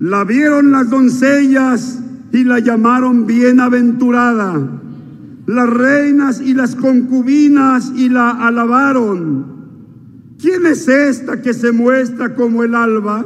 La 0.00 0.24
vieron 0.24 0.72
las 0.72 0.90
doncellas 0.90 2.00
y 2.32 2.42
la 2.42 2.58
llamaron 2.58 3.26
bienaventurada. 3.26 4.80
Las 5.46 5.70
reinas 5.70 6.40
y 6.40 6.54
las 6.54 6.74
concubinas 6.74 7.92
y 7.94 8.08
la 8.08 8.30
alabaron. 8.30 9.51
¿Quién 10.42 10.66
es 10.66 10.88
esta 10.88 11.40
que 11.40 11.54
se 11.54 11.70
muestra 11.70 12.34
como 12.34 12.64
el 12.64 12.74
alba, 12.74 13.24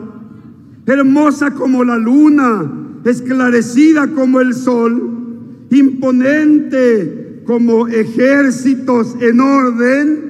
hermosa 0.85 1.53
como 1.53 1.83
la 1.83 1.97
luna, 1.97 2.71
esclarecida 3.07 4.09
como 4.09 4.43
el 4.43 4.53
sol, 4.53 5.65
imponente 5.71 7.43
como 7.47 7.89
ejércitos 7.89 9.17
en 9.23 9.41
orden, 9.41 10.27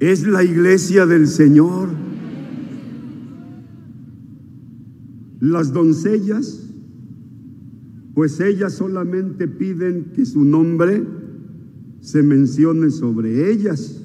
es 0.00 0.26
la 0.26 0.44
iglesia 0.44 1.06
del 1.06 1.26
Señor. 1.26 1.88
Las 5.40 5.72
doncellas, 5.72 6.68
pues 8.12 8.38
ellas 8.38 8.74
solamente 8.74 9.48
piden 9.48 10.12
que 10.14 10.26
su 10.26 10.44
nombre 10.44 11.21
se 12.02 12.22
mencione 12.22 12.90
sobre 12.90 13.50
ellas. 13.50 13.98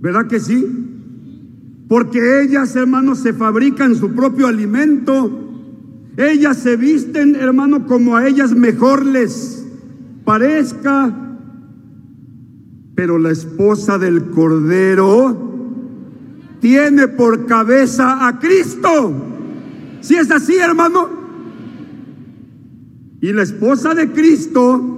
¿Verdad 0.00 0.28
que 0.28 0.40
sí? 0.40 0.66
Porque 1.88 2.42
ellas, 2.42 2.74
hermanos, 2.74 3.18
se 3.18 3.34
fabrican 3.34 3.94
su 3.94 4.12
propio 4.12 4.46
alimento 4.46 5.44
ellas 6.18 6.56
se 6.56 6.76
visten, 6.76 7.36
hermano, 7.36 7.86
como 7.86 8.16
a 8.16 8.26
ellas 8.26 8.52
mejor 8.52 9.06
les 9.06 9.64
parezca. 10.24 11.14
Pero 12.96 13.20
la 13.20 13.30
esposa 13.30 13.98
del 13.98 14.30
Cordero 14.30 15.46
tiene 16.60 17.06
por 17.06 17.46
cabeza 17.46 18.26
a 18.26 18.40
Cristo. 18.40 19.14
Si 20.00 20.16
es 20.16 20.28
así, 20.32 20.56
hermano. 20.56 21.08
Y 23.20 23.32
la 23.32 23.44
esposa 23.44 23.94
de 23.94 24.10
Cristo 24.10 24.97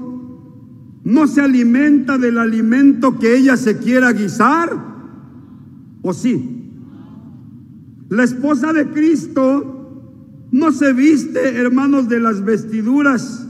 no 1.11 1.27
se 1.27 1.41
alimenta 1.41 2.19
del 2.19 2.39
alimento 2.39 3.19
que 3.19 3.37
ella 3.37 3.57
se 3.57 3.79
quiera 3.79 4.13
guisar. 4.13 4.71
¿O 6.03 6.13
sí? 6.13 6.71
La 8.09 8.23
esposa 8.23 8.73
de 8.73 8.87
Cristo 8.91 10.47
no 10.53 10.71
se 10.71 10.93
viste, 10.93 11.57
hermanos, 11.57 12.09
de 12.09 12.21
las 12.21 12.45
vestiduras 12.45 13.45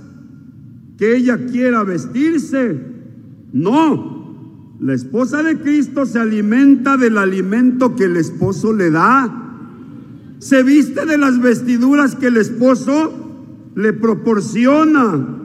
que 0.96 1.14
ella 1.16 1.46
quiera 1.46 1.84
vestirse. 1.84 2.80
No, 3.52 4.76
la 4.80 4.94
esposa 4.94 5.42
de 5.42 5.58
Cristo 5.58 6.06
se 6.06 6.18
alimenta 6.18 6.96
del 6.96 7.18
alimento 7.18 7.94
que 7.94 8.04
el 8.04 8.16
esposo 8.16 8.72
le 8.72 8.90
da. 8.90 9.36
Se 10.38 10.62
viste 10.62 11.04
de 11.04 11.18
las 11.18 11.38
vestiduras 11.38 12.16
que 12.16 12.28
el 12.28 12.38
esposo 12.38 13.12
le 13.74 13.92
proporciona 13.92 15.39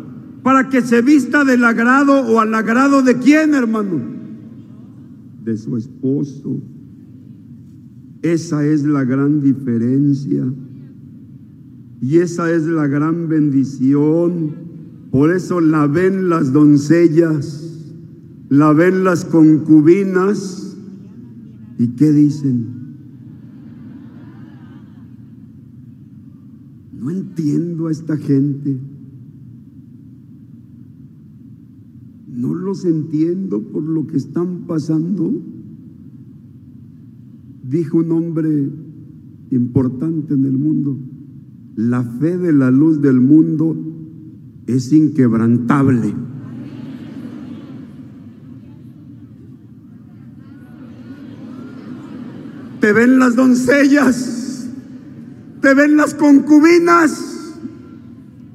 para 0.46 0.70
que 0.70 0.84
se 0.84 1.02
vista 1.02 1.44
del 1.44 1.64
agrado 1.66 2.22
o 2.22 2.40
al 2.40 2.54
agrado 2.54 3.02
de 3.02 3.18
quién, 3.18 3.56
hermano? 3.56 4.00
De 5.44 5.58
su 5.58 5.76
esposo. 5.76 6.62
Esa 8.22 8.64
es 8.64 8.84
la 8.84 9.06
gran 9.06 9.42
diferencia. 9.42 10.46
Y 12.00 12.18
esa 12.18 12.52
es 12.52 12.62
la 12.66 12.86
gran 12.86 13.28
bendición. 13.28 14.54
Por 15.10 15.34
eso 15.34 15.62
la 15.62 15.88
ven 15.88 16.30
las 16.30 16.54
doncellas, 16.54 17.96
la 18.50 18.72
ven 18.72 19.04
las 19.04 19.26
concubinas. 19.26 20.78
¿Y 21.80 21.88
qué 21.96 22.12
dicen? 22.12 22.68
No 26.94 27.10
entiendo 27.10 27.88
a 27.88 27.92
esta 27.92 28.16
gente. 28.16 28.78
No 32.36 32.54
los 32.54 32.84
entiendo 32.84 33.62
por 33.62 33.84
lo 33.84 34.06
que 34.08 34.18
están 34.18 34.66
pasando. 34.68 35.32
Dijo 37.64 38.00
un 38.00 38.12
hombre 38.12 38.70
importante 39.52 40.34
en 40.34 40.46
el 40.46 40.58
mundo. 40.58 40.98
La 41.76 42.04
fe 42.04 42.38
de 42.38 42.52
la 42.52 42.72
luz 42.72 43.02
del 43.02 43.22
mundo 43.22 43.76
es 44.68 44.92
inquebrantable. 44.92 46.14
Te 52.82 52.94
ven 52.94 53.18
las 53.18 53.36
doncellas, 53.36 54.70
te 55.62 55.74
ven 55.74 55.98
las 55.98 56.14
concubinas 56.14 57.60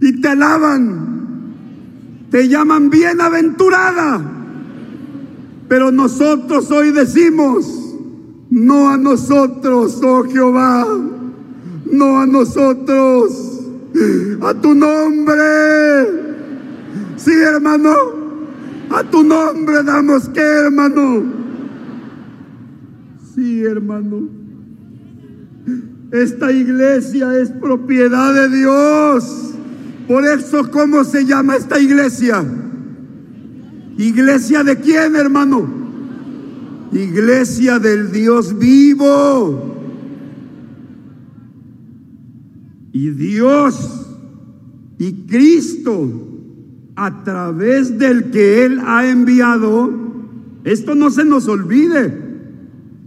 y 0.00 0.20
te 0.20 0.28
alaban, 0.28 1.09
te 2.30 2.48
llaman 2.48 2.90
bienaventurada. 2.90 4.20
Pero 5.68 5.90
nosotros 5.92 6.70
hoy 6.70 6.90
decimos, 6.90 7.96
no 8.50 8.88
a 8.88 8.96
nosotros, 8.96 10.00
oh 10.02 10.24
Jehová 10.24 10.86
no 11.92 12.20
a 12.20 12.26
nosotros, 12.26 13.60
a 14.42 14.54
tu 14.54 14.74
nombre. 14.74 15.42
Sí, 17.16 17.32
hermano, 17.32 17.94
a 18.90 19.02
tu 19.04 19.22
nombre 19.22 19.82
damos 19.82 20.28
que, 20.28 20.40
hermano. 20.40 21.24
Sí, 23.34 23.62
hermano. 23.62 24.28
Esta 26.12 26.50
iglesia 26.50 27.38
es 27.38 27.50
propiedad 27.50 28.34
de 28.34 28.56
Dios. 28.56 29.49
Por 30.10 30.26
eso, 30.26 30.68
¿cómo 30.72 31.04
se 31.04 31.24
llama 31.24 31.54
esta 31.54 31.78
iglesia? 31.78 32.44
¿Iglesia 33.96 34.64
de 34.64 34.74
quién, 34.74 35.14
hermano? 35.14 35.72
Iglesia 36.90 37.78
del 37.78 38.10
Dios 38.10 38.58
vivo. 38.58 39.76
Y 42.90 43.10
Dios 43.10 44.08
y 44.98 45.12
Cristo, 45.28 46.10
a 46.96 47.22
través 47.22 47.96
del 47.96 48.32
que 48.32 48.64
Él 48.64 48.80
ha 48.84 49.08
enviado, 49.08 49.92
esto 50.64 50.96
no 50.96 51.10
se 51.10 51.24
nos 51.24 51.46
olvide. 51.46 52.20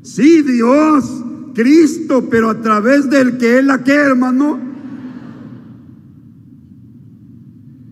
Sí, 0.04 0.42
Dios, 0.42 1.22
Cristo, 1.54 2.30
pero 2.30 2.50
a 2.50 2.62
través 2.62 3.10
del 3.10 3.38
que 3.38 3.60
Él 3.60 3.72
ha 3.72 3.84
que 3.84 3.92
hermano. 3.92 4.73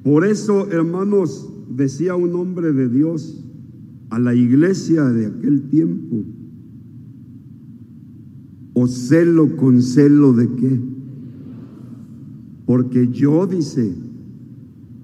Por 0.03 0.25
eso, 0.25 0.69
hermanos, 0.71 1.51
decía 1.69 2.15
un 2.15 2.35
hombre 2.35 2.73
de 2.73 2.89
Dios 2.89 3.43
a 4.09 4.19
la 4.19 4.35
iglesia 4.35 5.05
de 5.05 5.27
aquel 5.27 5.69
tiempo, 5.69 6.23
o 8.73 8.87
celo 8.87 9.55
con 9.57 9.81
celo 9.81 10.33
de 10.33 10.47
qué? 10.55 10.79
Porque 12.65 13.09
yo, 13.09 13.45
dice, 13.45 13.93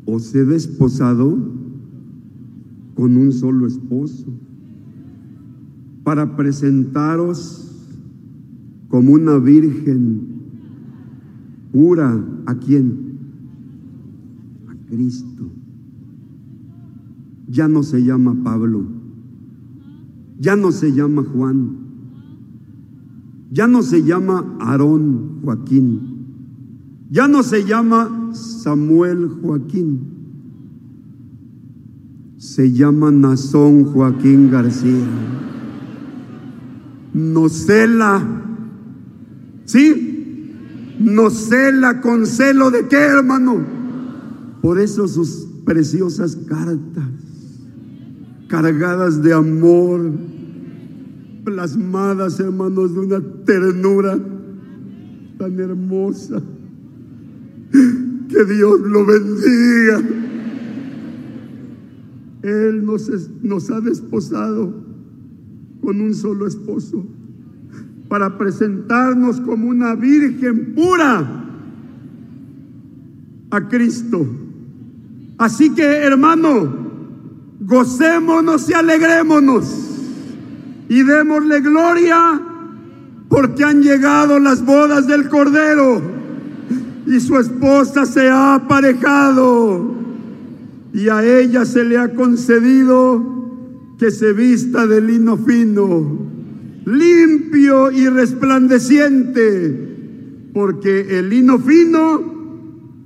os 0.05 0.33
he 0.33 0.45
desposado 0.45 1.37
con 2.95 3.17
un 3.17 3.31
solo 3.31 3.67
esposo 3.67 4.25
para 6.03 6.35
presentaros 6.35 7.67
como 8.87 9.11
una 9.13 9.37
virgen 9.37 10.21
pura. 11.71 12.23
¿A 12.45 12.55
quién? 12.55 13.06
Cristo. 14.89 15.49
Ya 17.47 17.67
no 17.67 17.83
se 17.83 18.03
llama 18.03 18.35
Pablo. 18.43 18.85
Ya 20.39 20.55
no 20.55 20.71
se 20.71 20.93
llama 20.93 21.23
Juan. 21.23 21.77
Ya 23.51 23.67
no 23.67 23.81
se 23.81 24.03
llama 24.03 24.57
Aarón 24.59 25.41
Joaquín. 25.43 26.17
Ya 27.09 27.27
no 27.27 27.41
se 27.41 27.63
llama 27.63 28.31
Samuel 28.33 29.29
Joaquín, 29.41 30.01
se 32.37 32.71
llama 32.71 33.11
Nazón 33.11 33.85
Joaquín 33.85 34.51
García. 34.51 35.07
Nocela, 37.13 38.21
¿sí? 39.65 40.53
Nocela 40.99 42.01
con 42.01 42.25
celo 42.25 42.71
de 42.71 42.87
qué, 42.87 42.97
hermano? 42.97 43.76
Por 44.67 44.81
eso 44.81 45.07
sus 45.07 45.47
preciosas 45.63 46.35
cartas, 46.35 47.05
cargadas 48.49 49.23
de 49.23 49.31
amor, 49.31 50.11
plasmadas, 51.45 52.37
hermanos, 52.41 52.93
de 52.93 52.99
una 52.99 53.21
ternura 53.45 54.19
tan 55.37 55.57
hermosa. 55.57 56.43
Que 57.71 58.43
Dios 58.43 58.81
lo 58.81 59.05
bendiga. 59.05 60.01
Él 62.41 62.85
nos, 62.85 63.09
nos 63.41 63.71
ha 63.71 63.79
desposado 63.79 64.83
con 65.79 66.01
un 66.01 66.13
solo 66.13 66.45
esposo 66.45 67.05
para 68.09 68.37
presentarnos 68.37 69.39
como 69.39 69.69
una 69.69 69.95
virgen 69.95 70.75
pura 70.75 71.45
a 73.49 73.67
Cristo. 73.69 74.27
Así 75.37 75.69
que 75.71 75.83
hermano, 75.83 76.73
gocémonos 77.59 78.69
y 78.69 78.73
alegrémonos 78.73 79.65
y 80.89 81.03
démosle 81.03 81.61
gloria 81.61 82.41
porque 83.29 83.63
han 83.63 83.83
llegado 83.83 84.39
las 84.39 84.65
bodas 84.65 85.05
del 85.05 85.29
Cordero 85.29 86.01
y 87.05 87.19
su 87.19 87.37
esposa 87.37 88.05
se 88.05 88.29
ha 88.29 88.55
aparejado 88.55 89.95
y 90.93 91.09
a 91.09 91.23
ella 91.23 91.65
se 91.65 91.83
le 91.83 91.97
ha 91.97 92.13
concedido 92.13 93.35
que 93.99 94.11
se 94.11 94.33
vista 94.33 94.87
de 94.87 95.01
lino 95.01 95.37
fino, 95.37 96.19
limpio 96.85 97.91
y 97.91 98.07
resplandeciente, 98.07 100.49
porque 100.53 101.19
el 101.19 101.29
lino 101.29 101.59
fino 101.59 102.36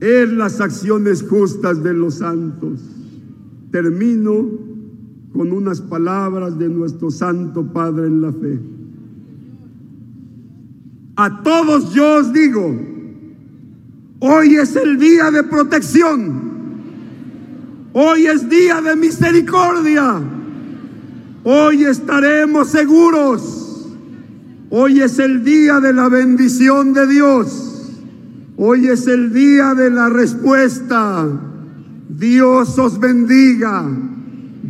es 0.02 0.30
las 0.34 0.60
acciones 0.60 1.24
justas 1.24 1.82
de 1.82 1.94
los 1.94 2.16
santos. 2.16 2.82
Termino 3.72 4.46
con 5.32 5.54
unas 5.54 5.80
palabras 5.80 6.60
de 6.60 6.68
nuestro 6.68 7.10
Santo 7.10 7.72
Padre 7.72 8.08
en 8.08 8.22
la 8.22 8.34
fe. 8.34 8.60
A 11.16 11.42
todos 11.44 11.94
yo 11.94 12.16
os 12.16 12.34
digo, 12.34 12.92
Hoy 14.24 14.56
es 14.56 14.76
el 14.76 15.00
día 15.00 15.32
de 15.32 15.44
protección. 15.44 16.52
Hoy 17.92 18.28
es 18.28 18.48
día 18.48 18.80
de 18.80 18.96
misericordia. 18.96 20.22
Hoy 21.44 21.86
estaremos 21.86 22.68
seguros. 22.68 23.90
Hoy 24.70 25.02
es 25.02 25.18
el 25.18 25.44
día 25.44 25.80
de 25.80 25.92
la 25.92 26.08
bendición 26.08 26.94
de 26.94 27.08
Dios. 27.08 27.71
Hoy 28.64 28.90
es 28.90 29.08
el 29.08 29.34
día 29.34 29.74
de 29.74 29.90
la 29.90 30.08
respuesta. 30.08 31.28
Dios 32.10 32.78
os 32.78 33.00
bendiga. 33.00 33.84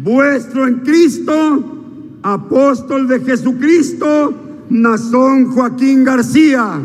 Vuestro 0.01 0.65
en 0.65 0.75
Cristo, 0.75 1.33
apóstol 2.23 3.09
de 3.09 3.19
Jesucristo, 3.19 4.33
Nazón 4.69 5.51
Joaquín 5.51 6.05
García. 6.05 6.79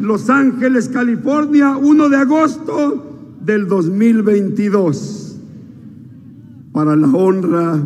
Los 0.00 0.30
Ángeles, 0.30 0.88
California, 0.88 1.76
1 1.76 2.08
de 2.08 2.16
agosto 2.16 3.36
del 3.44 3.68
2022, 3.68 5.36
para 6.72 6.96
la 6.96 7.08
honra 7.08 7.78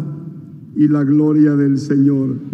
y 0.77 0.87
la 0.87 1.03
gloria 1.03 1.57
del 1.57 1.81
Señor. 1.81 2.37